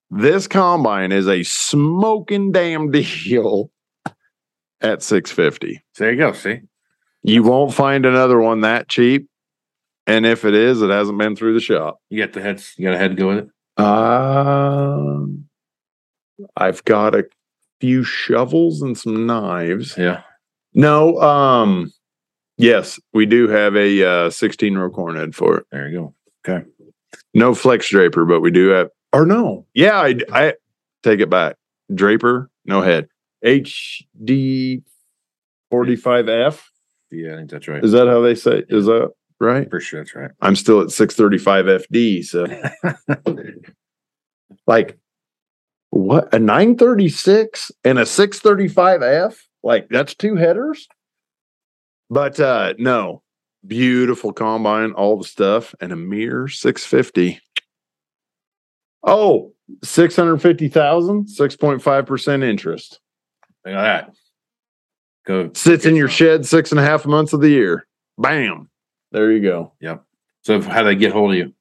[0.09, 3.71] This combine is a smoking damn deal
[4.81, 5.83] at 650.
[5.93, 6.33] So there you go.
[6.33, 6.59] See?
[7.23, 9.27] You won't find another one that cheap.
[10.07, 11.99] And if it is, it hasn't been through the shop.
[12.09, 12.73] You got the heads.
[12.77, 13.49] You got a head to go with it.
[13.81, 15.45] Um,
[16.55, 17.25] I've got a
[17.79, 19.97] few shovels and some knives.
[19.97, 20.21] Yeah.
[20.73, 21.91] No, um,
[22.57, 25.65] yes, we do have a uh, 16 row corn head for it.
[25.71, 26.15] There you go.
[26.47, 26.65] Okay.
[27.33, 30.53] No flex draper, but we do have, or no, yeah, I, I
[31.03, 31.57] take it back.
[31.93, 33.07] Draper, no head.
[33.43, 34.83] HD
[35.73, 36.61] 45F.
[37.11, 37.83] Yeah, I think that's right.
[37.83, 38.63] Is that how they say?
[38.69, 39.11] Is that
[39.41, 39.69] right?
[39.69, 40.31] For sure that's right.
[40.41, 42.25] I'm still at 635 FD.
[42.25, 42.45] So,
[44.67, 44.97] like,
[45.89, 49.35] what a 936 and a 635F?
[49.63, 50.87] Like, that's two headers.
[52.09, 53.23] But uh no,
[53.65, 57.39] beautiful combine, all the stuff, and a mere 650.
[59.03, 62.99] Oh, 650,000, 6.5% interest.
[63.65, 64.13] Look at that.
[65.25, 65.51] Go.
[65.53, 67.87] Sits in your shed six and a half months of the year.
[68.17, 68.70] Bam.
[69.11, 69.73] There you go.
[69.81, 70.03] Yep.
[70.43, 71.53] So how do they get hold of you?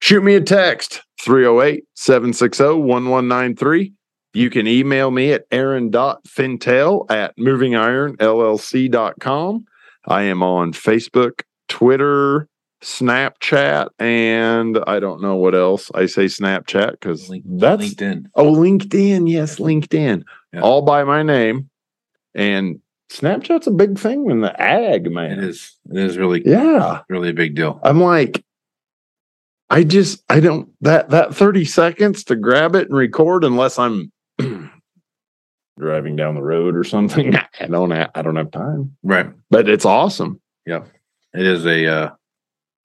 [0.00, 3.92] Shoot me a text 308 760 1193.
[4.34, 9.64] You can email me at aaron.fintel at movingironllc.com.
[10.06, 12.48] I am on Facebook, Twitter,
[12.82, 15.90] Snapchat, and I don't know what else.
[15.94, 18.26] I say Snapchat because that's LinkedIn.
[18.34, 19.30] oh LinkedIn.
[19.30, 20.22] Yes, LinkedIn.
[20.52, 20.60] Yeah.
[20.60, 21.70] All by my name.
[22.34, 22.80] And
[23.14, 25.38] Snapchat's a big thing in the ag, man.
[25.38, 25.76] It is.
[25.90, 27.02] It is really, Yeah.
[27.08, 27.80] really a big deal.
[27.84, 28.44] I'm like,
[29.70, 34.10] I just I don't that that 30 seconds to grab it and record unless I'm
[35.78, 37.34] driving down the road or something.
[37.60, 38.96] I don't have, I don't have time.
[39.02, 39.30] Right.
[39.50, 40.40] But it's awesome.
[40.66, 40.84] Yeah.
[41.32, 41.86] It is a.
[41.86, 42.10] uh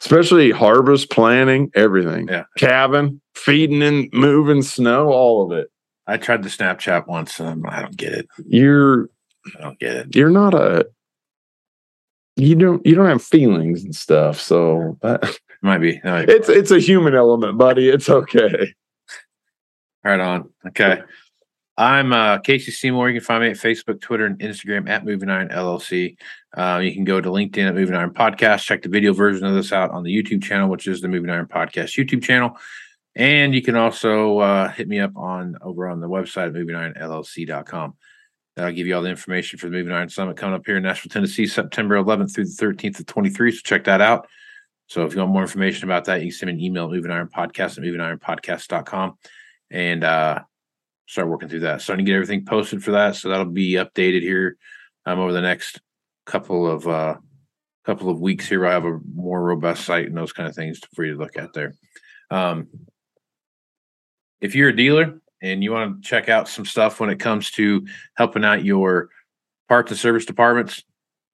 [0.01, 2.29] Especially harvest planning, everything.
[2.29, 2.45] Yeah.
[2.57, 5.69] Cabin, feeding and moving snow, all of it.
[6.07, 7.37] I tried the Snapchat once.
[7.41, 8.29] And I don't get it.
[8.47, 9.09] You're
[9.57, 10.15] I don't get it.
[10.15, 10.87] you're not a
[12.35, 14.39] you don't you don't have feelings and stuff.
[14.39, 15.23] So that,
[15.61, 15.99] Might be.
[16.03, 17.89] might be it's it's a human element, buddy.
[17.89, 18.73] It's okay.
[20.03, 20.49] Right on.
[20.67, 21.01] Okay.
[21.77, 23.09] I'm uh, Casey Seymour.
[23.09, 26.17] You can find me at Facebook, Twitter, and Instagram at Moving Iron LLC.
[26.55, 28.63] Uh, you can go to LinkedIn at Moving Iron Podcast.
[28.63, 31.29] Check the video version of this out on the YouTube channel, which is the Moving
[31.29, 32.57] Iron Podcast YouTube channel.
[33.15, 37.95] And you can also uh, hit me up on over on the website at movingironllc.com.
[38.59, 40.83] That'll give you all the information for the Moving Iron Summit coming up here in
[40.83, 43.53] Nashville, Tennessee, September 11th through the 13th of 23.
[43.53, 44.27] So check that out.
[44.87, 46.91] So if you want more information about that, you can send me an email at
[46.91, 49.17] Moving Iron Podcast at movingironpodcast.com
[49.71, 50.39] and uh,
[51.05, 51.81] start working through that.
[51.81, 54.57] Starting to get everything posted for that, so that'll be updated here
[55.05, 55.79] um, over the next
[56.25, 57.15] couple of uh,
[57.85, 58.49] couple of weeks.
[58.49, 61.19] Here, I'll have a more robust site and those kind of things for you to
[61.19, 61.75] look at there.
[62.29, 62.67] Um,
[64.41, 67.51] if you're a dealer and you want to check out some stuff when it comes
[67.51, 67.85] to
[68.15, 69.09] helping out your
[69.67, 70.83] parts and service departments,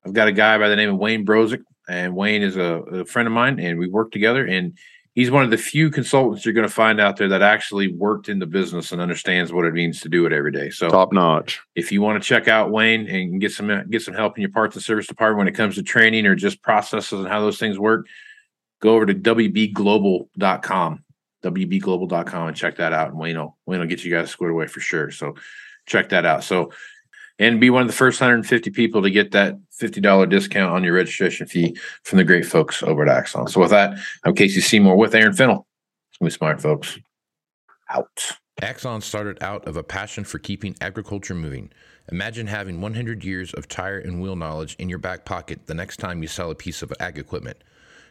[0.05, 3.05] I've got a guy by the name of Wayne Brozick, and Wayne is a, a
[3.05, 4.45] friend of mine, and we work together.
[4.45, 4.77] And
[5.15, 8.29] he's one of the few consultants you're going to find out there that actually worked
[8.29, 10.69] in the business and understands what it means to do it every day.
[10.69, 11.59] So Top notch.
[11.75, 14.51] if you want to check out Wayne and get some get some help in your
[14.51, 17.57] parts and service department when it comes to training or just processes and how those
[17.57, 18.07] things work,
[18.81, 21.03] go over to wbglobal.com,
[21.45, 23.09] wbglobal.com and check that out.
[23.09, 25.11] And Wayne will get you guys squared away for sure.
[25.11, 25.35] So
[25.85, 26.43] check that out.
[26.43, 26.71] So
[27.37, 30.93] and be one of the first 150 people to get that $50 discount on your
[30.93, 33.47] registration fee from the great folks over at Axon.
[33.47, 35.67] So with that, I'm Casey Seymour with Aaron Fintel.
[36.21, 36.97] It's smart, folks.
[37.89, 38.31] Out.
[38.61, 41.71] Axon started out of a passion for keeping agriculture moving.
[42.09, 45.97] Imagine having 100 years of tire and wheel knowledge in your back pocket the next
[45.97, 47.57] time you sell a piece of ag equipment.